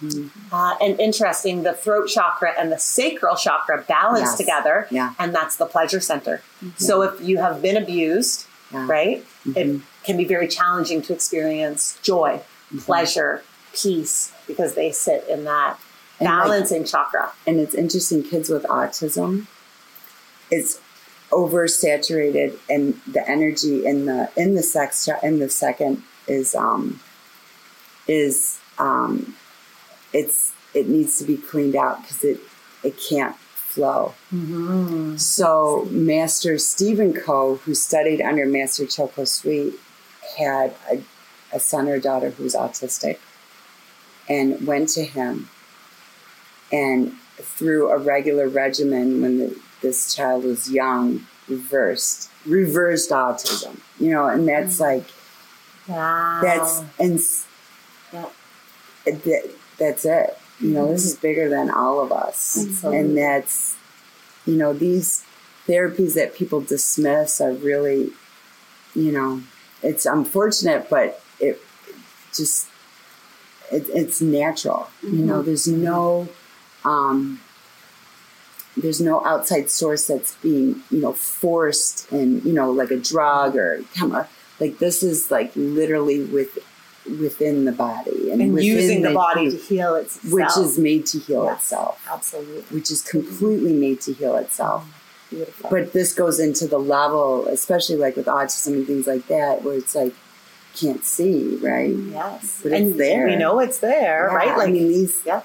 [0.52, 4.38] Uh, and interesting, the throat chakra and the sacral chakra balance Yes.
[4.38, 5.14] together, Yeah.
[5.20, 6.42] and that's the pleasure center.
[6.78, 8.86] So if you have been abused, Yeah.
[8.88, 12.42] right, it can be very challenging to experience joy,
[12.86, 13.44] pleasure,
[13.74, 15.80] peace, because they sit in that
[16.20, 17.32] And like- balancing chakra.
[17.48, 19.48] and it's interesting kids with autism
[20.52, 20.80] is
[21.32, 27.00] oversaturated and the energy in the in the sex in the second is um
[28.08, 29.36] is um
[30.14, 32.40] it's it needs to be cleaned out because it
[32.84, 34.14] it can't flow.
[35.18, 39.74] So master Stephen Co who studied under master Choa Kok Sui
[40.38, 41.02] had a,
[41.54, 43.18] a son or daughter who was autistic
[44.28, 45.50] and went to him
[46.72, 54.12] and through a regular regimen when the, this child was young reversed reversed autism you
[54.12, 54.82] know and that's mm.
[54.82, 55.06] like
[55.88, 56.40] Wow.
[56.42, 57.20] that's and
[59.06, 61.22] that, that's it you know this is mm.
[61.22, 62.58] bigger than all of us.
[62.62, 63.00] Absolutely.
[63.00, 63.76] and that's
[64.46, 65.26] you know these
[65.68, 68.12] therapies that people dismiss are really
[68.94, 69.42] you know
[69.82, 71.60] it's unfortunate but it
[72.34, 72.68] just
[73.72, 75.46] it, it's natural you know mm-hmm.
[75.46, 76.28] there's no
[76.86, 77.40] um
[78.78, 83.56] there's no outside source that's being you know forced and you know like a drug
[83.56, 84.12] or come
[84.60, 86.58] like this is like literally with
[87.20, 90.34] within the body and within using the body to heal itself.
[90.34, 91.58] which is made to heal Yes.
[91.64, 95.36] itself absolutely which is completely made to heal itself mm-hmm.
[95.36, 95.70] beautiful.
[95.70, 99.76] but this goes into the level especially like with autism and things like that where
[99.76, 100.14] it's like
[100.80, 103.26] can't see right yes, But it's there.
[103.28, 104.58] We know it's there, Yeah, right?
[104.58, 105.42] i mean these yeah.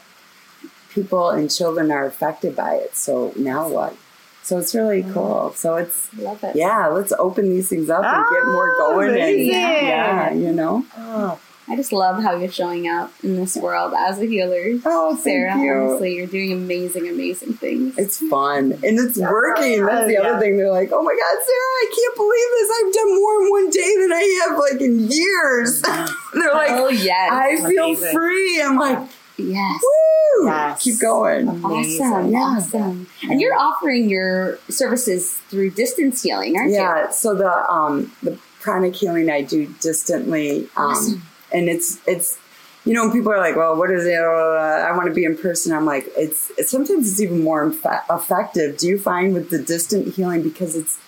[0.97, 3.95] People and children are affected by it so now what
[4.43, 5.53] So it's really cool.
[5.57, 6.55] So it's Love it.
[6.55, 9.21] yeah, let's open these things up and get more Oh, going.
[9.21, 10.85] And, yeah, you know.
[10.97, 14.79] Oh, I just love how you're showing up in this world as a healer.
[14.87, 15.73] Oh, thank Sarah, you.
[15.73, 17.99] honestly, you're doing amazing, amazing things.
[17.99, 19.85] It's fun and it's working.
[19.85, 20.21] That's the Yeah.
[20.31, 20.57] other thing.
[20.59, 22.71] They're like, "Oh my god, Sarah, I can't believe this!
[22.79, 25.71] I've done more in one day than I have like in years."
[26.39, 28.13] They're like, oh yes, "I feel Amazing.
[28.15, 29.01] free." I'm like,
[29.39, 29.83] yes.
[29.83, 30.47] "Woo!
[30.47, 30.83] Yes.
[30.83, 32.07] Keep going." Amazing.
[32.07, 32.39] Awesome, Yeah.
[32.39, 33.07] awesome.
[33.31, 36.77] And you're offering your services through distance healing, aren't you?
[36.77, 37.11] Yeah.
[37.11, 41.23] So the um the pranic healing I do distantly, um, Awesome.
[41.53, 42.37] and it's it's
[42.85, 44.15] you know people are like, well, what is it?
[44.15, 45.73] Uh, I want to be in person.
[45.73, 48.77] I'm like, it's, it's sometimes it's even more infa- effective.
[48.79, 50.99] Do you find with the distant healing because it's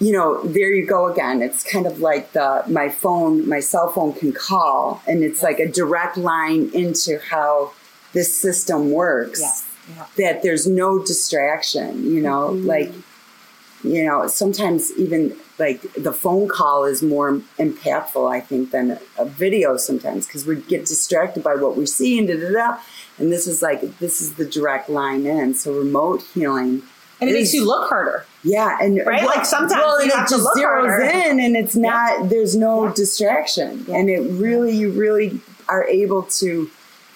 [0.00, 1.42] you know there you go again.
[1.42, 5.58] It's kind of like the my phone, my cell phone can call, and it's like
[5.58, 7.72] a direct line into how
[8.12, 9.40] this system works.
[9.40, 9.66] yes.
[9.96, 10.06] Yeah.
[10.16, 12.04] That there's no distraction.
[12.04, 12.66] You know, mm-hmm.
[12.66, 12.92] like
[13.84, 19.26] you know, sometimes even like the phone call is more impactful, I think, than a
[19.26, 22.80] video sometimes because we get distracted by what we see and da da da.
[23.18, 25.54] And this is like, this is the direct line in.
[25.54, 26.82] So remote healing.
[27.20, 28.26] And it makes you look harder.
[28.42, 28.76] Yeah.
[28.80, 29.22] And Right?
[29.22, 31.02] well, Like sometimes well, it just zeroes harder.
[31.02, 32.92] in and it's not, there's no Yeah.
[32.94, 33.86] distraction.
[33.88, 36.70] And it really, you really are able to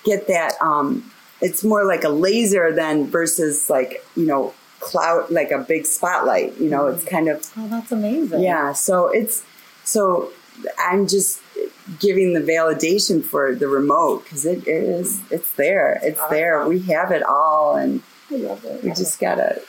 [0.04, 0.54] get that.
[0.62, 5.84] Um, it's more like a laser than versus like, you know, cloud, like a big
[5.86, 6.56] spotlight.
[6.58, 8.40] You know, it's kind of, Oh, that's amazing.
[8.40, 9.42] yeah, so it's
[9.84, 10.30] so
[10.78, 11.40] I'm just
[12.00, 16.66] giving the validation for the remote because it is it's there, it's there.
[16.68, 18.82] We have it all, and I love it.
[18.84, 19.62] we just gotta.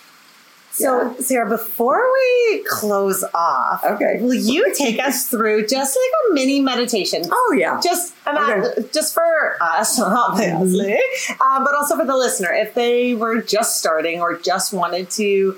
[0.71, 4.19] So, Sarah, before we close off, Okay.
[4.21, 7.23] will you take us through just like a mini meditation?
[7.29, 8.87] Oh yeah, Just, and Okay.
[8.93, 10.97] Just for us, obviously,
[11.41, 15.57] uh, but also for the listener, if they were just starting or just wanted to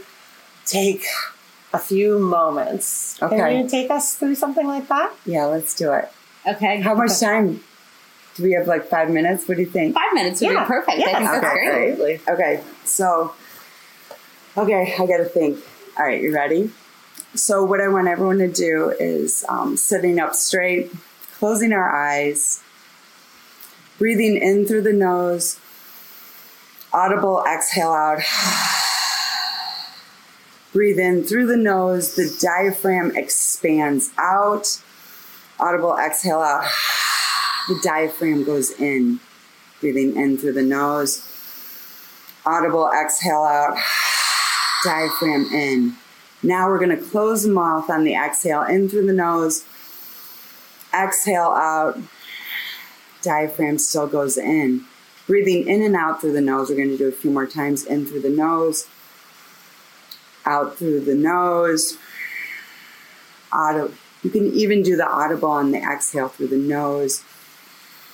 [0.66, 1.04] take
[1.74, 3.38] a few moments, Okay.
[3.38, 5.12] can you take us through something like that?
[5.26, 5.46] yeah.
[5.46, 6.10] Let's do it.
[6.48, 6.82] Okay.
[6.82, 7.62] How much time?
[8.36, 9.48] Do we have like five minutes?
[9.48, 9.94] What do you think?
[9.94, 10.90] Five minutes would be perfect.
[11.00, 11.92] I think that's Okay, great.
[11.92, 12.22] Absolutely.
[12.34, 13.34] Okay, so,
[14.58, 15.60] okay, I gotta think.
[15.98, 16.72] All right, you ready?
[17.34, 20.92] So, what I want everyone to do is um, sitting up straight,
[21.40, 22.62] closing our eyes,
[23.98, 25.60] breathing in through the nose,
[26.94, 28.20] audible exhale out.
[30.74, 34.82] Breathe in through the nose, the diaphragm expands out.
[35.60, 36.66] Audible exhale out.
[37.68, 39.20] The diaphragm goes in.
[39.80, 41.24] Breathing in through the nose.
[42.44, 43.78] Audible exhale out.
[44.84, 45.96] Diaphragm in.
[46.44, 49.64] Now we're going to close the mouth on the exhale in through the nose.
[50.94, 52.00] Exhale out.
[53.22, 54.86] Diaphragm still goes in.
[55.28, 56.70] Breathing in and out through the nose.
[56.70, 57.86] We're going to do a few more times.
[57.86, 58.88] In through the nose.
[60.46, 61.98] Out through the nose.
[63.54, 63.94] Auto.
[64.24, 67.24] You can even do the audible on the exhale through the nose.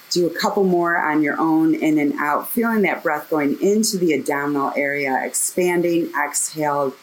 [0.09, 3.97] Do a couple more on your own, in and out, feeling that breath going into
[3.97, 6.11] the abdominal area, expanding.
[6.17, 6.95] Exhale,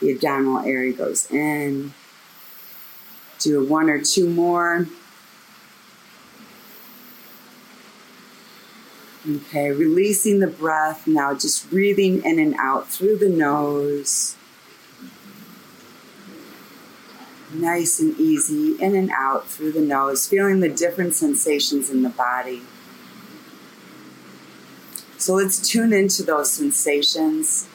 [0.00, 1.94] the abdominal area goes in.
[3.38, 4.86] Do one or two more.
[9.28, 14.36] Okay, releasing the breath now, just breathing in and out through the nose.
[17.52, 22.08] Nice and easy, in and out through the nose, feeling the different sensations in the
[22.08, 22.62] body.
[25.18, 27.68] So let's tune into those sensations.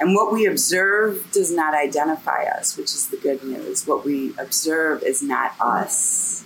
[0.00, 3.86] And what we observe does not identify us, which is the good news.
[3.86, 6.42] What we observe is not us.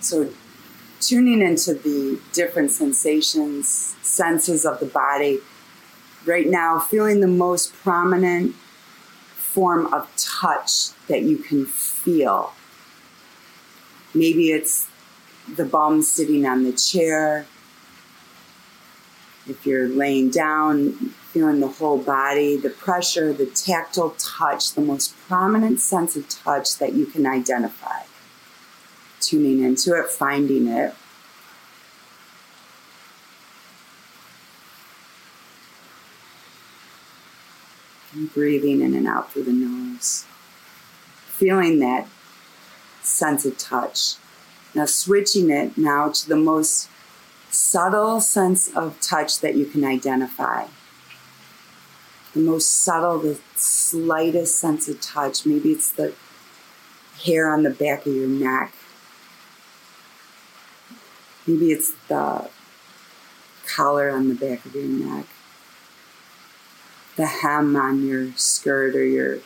[0.00, 0.28] So
[1.00, 5.40] tuning into the different sensations, senses of the body.
[6.26, 8.54] Right now, feeling the most prominent
[9.54, 12.52] form of touch that you can feel.
[14.12, 14.88] Maybe it's
[15.54, 17.46] the bum sitting on the chair.
[19.46, 20.92] If you're laying down,
[21.30, 26.78] feeling the whole body, the pressure, the tactile touch, the most prominent sense of touch
[26.78, 28.02] that you can identify.
[29.20, 30.94] Tuning into it, finding it.
[38.14, 40.24] And breathing in and out through the nose.
[41.26, 42.06] Feeling that
[43.02, 44.14] sense of touch.
[44.74, 46.88] Now, switching it now to the most
[47.50, 50.66] subtle sense of touch that you can identify.
[52.34, 55.46] The most subtle, the slightest sense of touch.
[55.46, 56.14] Maybe it's the
[57.24, 58.72] hair on the back of your neck.
[61.46, 62.48] Maybe it's the
[63.66, 65.26] collar on the back of your neck.
[67.16, 69.38] The hem on your skirt or your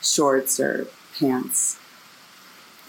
[0.00, 0.86] shorts or
[1.18, 1.78] pants.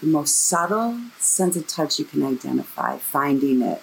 [0.00, 3.82] The most subtle sense of touch you can identify, finding it.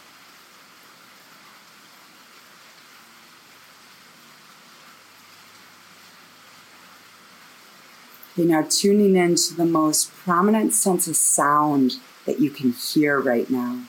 [8.33, 13.49] Okay, now tuning into the most prominent sense of sound that you can hear right
[13.49, 13.83] now,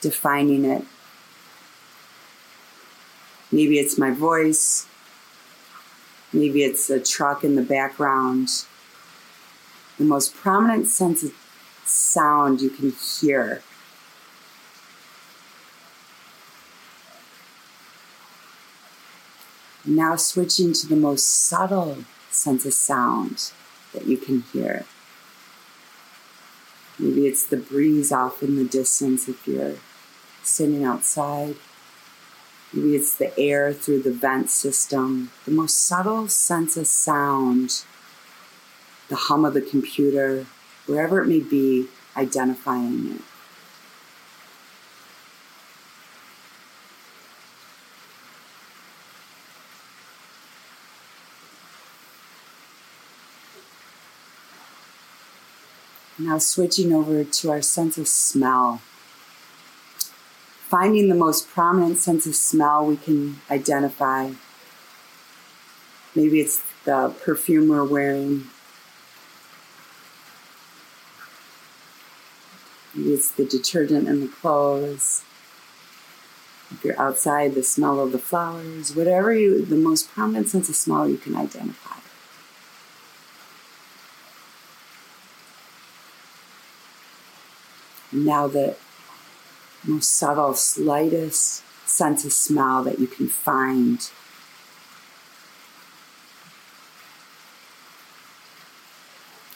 [0.00, 0.84] defining it.
[3.56, 4.86] Maybe it's my voice,
[6.30, 8.66] maybe it's a truck in the background.
[9.96, 11.32] The most prominent sense of
[11.82, 13.62] sound you can hear.
[19.86, 23.52] Now switching to the most subtle sense of sound
[23.94, 24.84] that you can hear.
[26.98, 29.76] Maybe it's the breeze off in the distance if you're
[30.42, 31.56] sitting outside.
[32.72, 35.30] Maybe it's the air through the vent system.
[35.44, 37.84] The most subtle sense of sound,
[39.08, 40.46] the hum of the computer,
[40.86, 43.22] wherever it may be, identifying it.
[56.18, 58.80] Now, switching over to our sense of smell.
[60.68, 64.32] Finding the most prominent sense of smell we can identify.
[66.14, 68.48] Maybe it's the perfume we're wearing.
[72.94, 75.24] Maybe it's the detergent in the clothes.
[76.70, 80.74] If you're outside, the smell of the flowers, whatever you, the most prominent sense of
[80.74, 81.96] smell you can identify.
[88.12, 88.76] now the
[89.86, 94.10] most subtle, slightest sense of smell that you can find.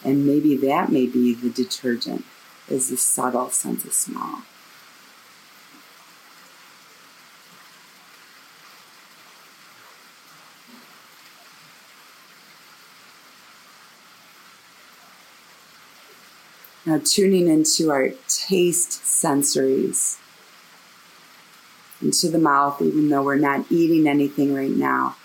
[0.05, 2.25] And maybe that may be the detergent,
[2.69, 4.43] is the subtle sense of smell.
[16.87, 20.20] Now, tuning into our taste sensories,
[22.03, 25.17] into the mouth, even though we're not eating anything right now.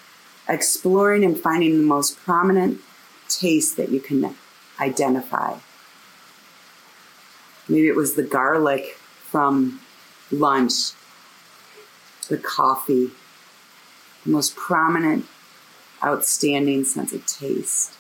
[0.48, 2.82] Exploring and finding the most prominent
[3.28, 4.36] taste that you can
[4.80, 5.58] identify.
[7.68, 9.82] Maybe it was the garlic from
[10.32, 10.92] lunch,
[12.28, 13.12] the coffee,
[14.24, 15.26] the most prominent,
[16.04, 17.94] outstanding sense of taste.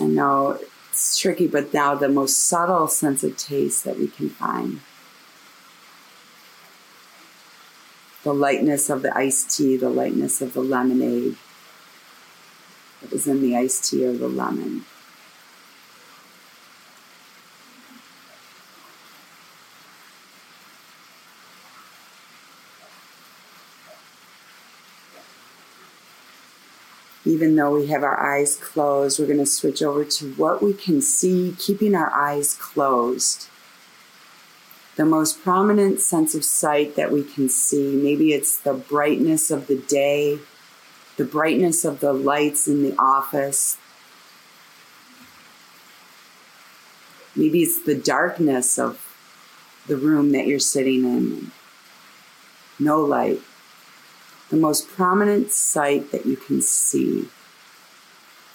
[0.00, 0.58] I know
[0.96, 4.80] it's tricky, but now the most subtle sense of taste that we can find.
[8.22, 11.36] The lightness of the iced tea, the lightness of the lemonade
[13.02, 14.86] that is in the iced tea or the lemon.
[27.26, 30.72] Even though we have our eyes closed, we're going to switch over to what we
[30.72, 33.48] can see, keeping our eyes closed.
[34.94, 39.66] The most prominent sense of sight that we can see, maybe it's the brightness of
[39.66, 40.38] the day,
[41.16, 43.76] the brightness of the lights in the office.
[47.34, 49.02] Maybe it's the darkness of
[49.88, 51.50] the room that you're sitting in.
[52.78, 53.40] No light
[54.50, 57.28] the most prominent sight that you can see,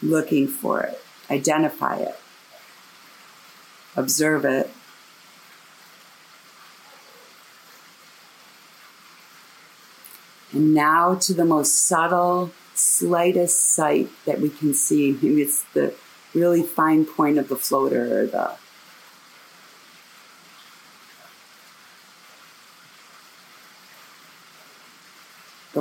[0.02, 2.20] looking for it, identify it,
[3.96, 4.70] observe it.
[10.54, 15.14] And now to the most subtle, slightest sight that we can see.
[15.22, 15.94] Maybe it's the
[16.34, 18.56] really fine point of the floater or the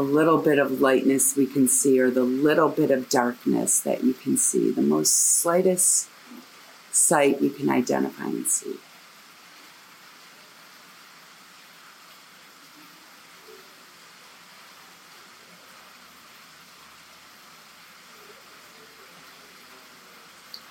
[0.01, 4.03] the little bit of lightness we can see or the little bit of darkness that
[4.03, 6.09] you can see, the most slightest
[6.90, 8.76] sight you can identify and see.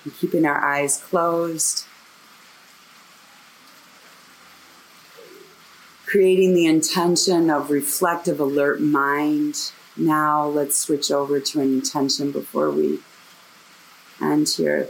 [0.04, 1.86] And keeping our eyes closed.
[6.10, 9.70] Creating the intention of reflective, alert mind.
[9.96, 12.98] Now let's switch over to an intention before we
[14.20, 14.88] end here.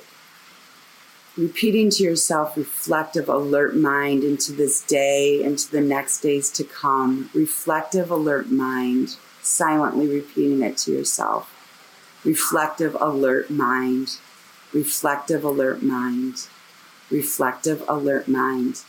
[1.37, 7.29] repeating to yourself reflective, alert mind into this day, into the next days to come.
[7.35, 11.55] Reflective, alert mind, silently repeating it to yourself.
[12.25, 14.16] Reflective, alert mind,
[14.73, 16.49] reflective, alert mind,
[17.11, 18.83] reflective, alert mind.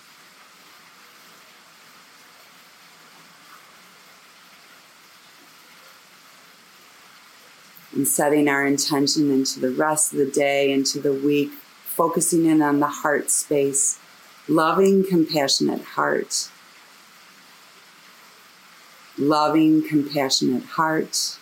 [8.02, 11.52] And setting our intention into the rest of the day, into the week,
[11.86, 14.00] focusing in on the heart space,
[14.48, 16.50] loving, compassionate heart.
[19.20, 21.38] Loving, compassionate heart.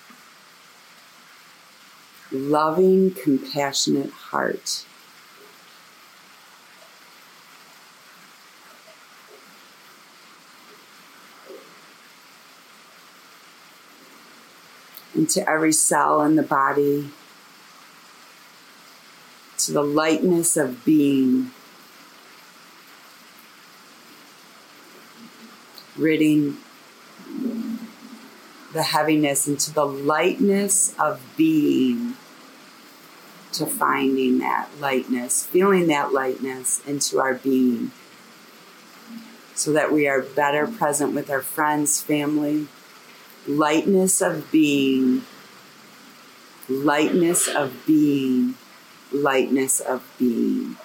[2.30, 4.86] Loving, compassionate heart.
[15.20, 17.10] Into every cell in the body,
[19.58, 21.52] to the lightness of being,
[25.98, 26.56] ridding
[28.72, 32.14] the heaviness into the lightness of being,
[33.52, 37.92] to finding that lightness, feeling that lightness into our being,
[39.54, 42.70] so that we are better present with our friends, family.
[43.50, 45.24] Lightness of being,
[46.70, 48.56] lightness of being
[49.12, 50.76] lightness of being.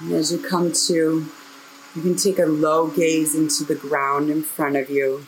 [0.00, 1.26] And as you come to,
[1.94, 5.24] you can take a low gaze into the ground in front of you.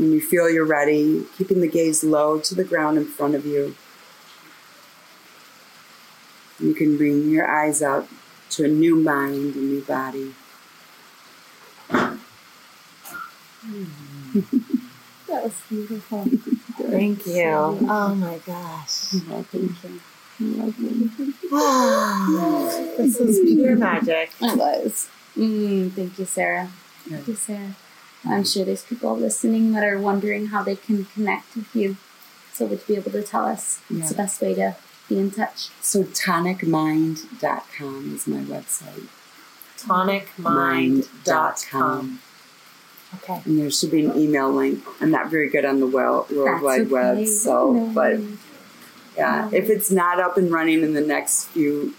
[0.00, 3.44] When you feel you're ready, keeping the gaze low to the ground in front of
[3.44, 3.76] you.
[6.58, 8.08] You can bring your eyes up
[8.50, 10.34] to a new mind, a new body.
[11.90, 12.18] that
[15.28, 16.24] was beautiful.
[16.78, 17.52] Thank you.
[17.52, 19.10] Oh my gosh.
[19.10, 19.74] Thank you.
[22.96, 24.32] this is pure magic.
[24.40, 25.10] It was.
[25.36, 26.70] Mm, thank you, Sarah.
[27.06, 27.76] Thank you, Sarah.
[28.24, 31.96] I'm sure there's people listening that are wondering how they can connect with you.
[32.52, 33.98] So would you be able to tell us Yeah.
[33.98, 34.76] what's the best way to
[35.08, 35.68] be in touch?
[35.80, 39.06] So tonicmind.com is my website.
[39.78, 42.20] Tonicmind.com.
[43.16, 43.40] Okay.
[43.44, 44.84] And there should be an email link.
[45.00, 48.38] I'm not very good on the well, World Wide That's Web, so No but worries.
[49.16, 51.94] yeah, if it's not up and running in the next few,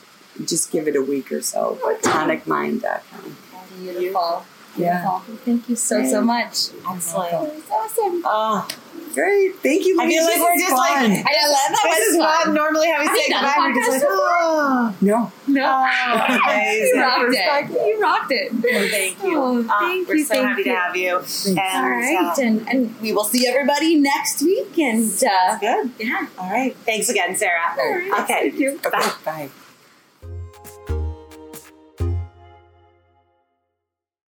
[0.45, 1.77] just give it a week or so.
[1.83, 3.35] But tonicmind.com.
[3.81, 4.45] Beautiful.
[4.77, 5.01] Yeah.
[5.25, 5.35] Beautiful.
[5.45, 6.69] Thank you so, so much.
[6.89, 7.31] Excellent.
[7.31, 8.21] That was awesome.
[8.25, 8.67] Oh,
[9.13, 9.55] Great.
[9.57, 9.99] Thank you.
[9.99, 12.53] I feel like This we're is just like- I love that this is was not
[12.53, 13.67] normally how we Have say you done a goodbye.
[13.67, 14.95] We're just like, podcast oh.
[15.01, 15.31] No.
[15.47, 15.65] No.
[15.67, 16.37] Oh,
[16.71, 17.87] you rocked it.
[17.87, 18.51] You rocked it.
[18.91, 19.37] Thank you.
[19.37, 20.63] Oh, Uh, thank we're so thank happy you.
[20.63, 21.17] to have you.
[21.47, 24.79] And, All right, uh, and, and we will see everybody next week.
[24.79, 25.91] And uh, good.
[25.99, 26.73] yeah, All right.
[26.85, 27.75] Thanks again, Sarah.
[27.77, 28.11] All right.
[28.23, 28.49] Okay.
[28.49, 28.79] Thank you.
[28.89, 29.11] Bye.
[29.25, 29.49] Bye.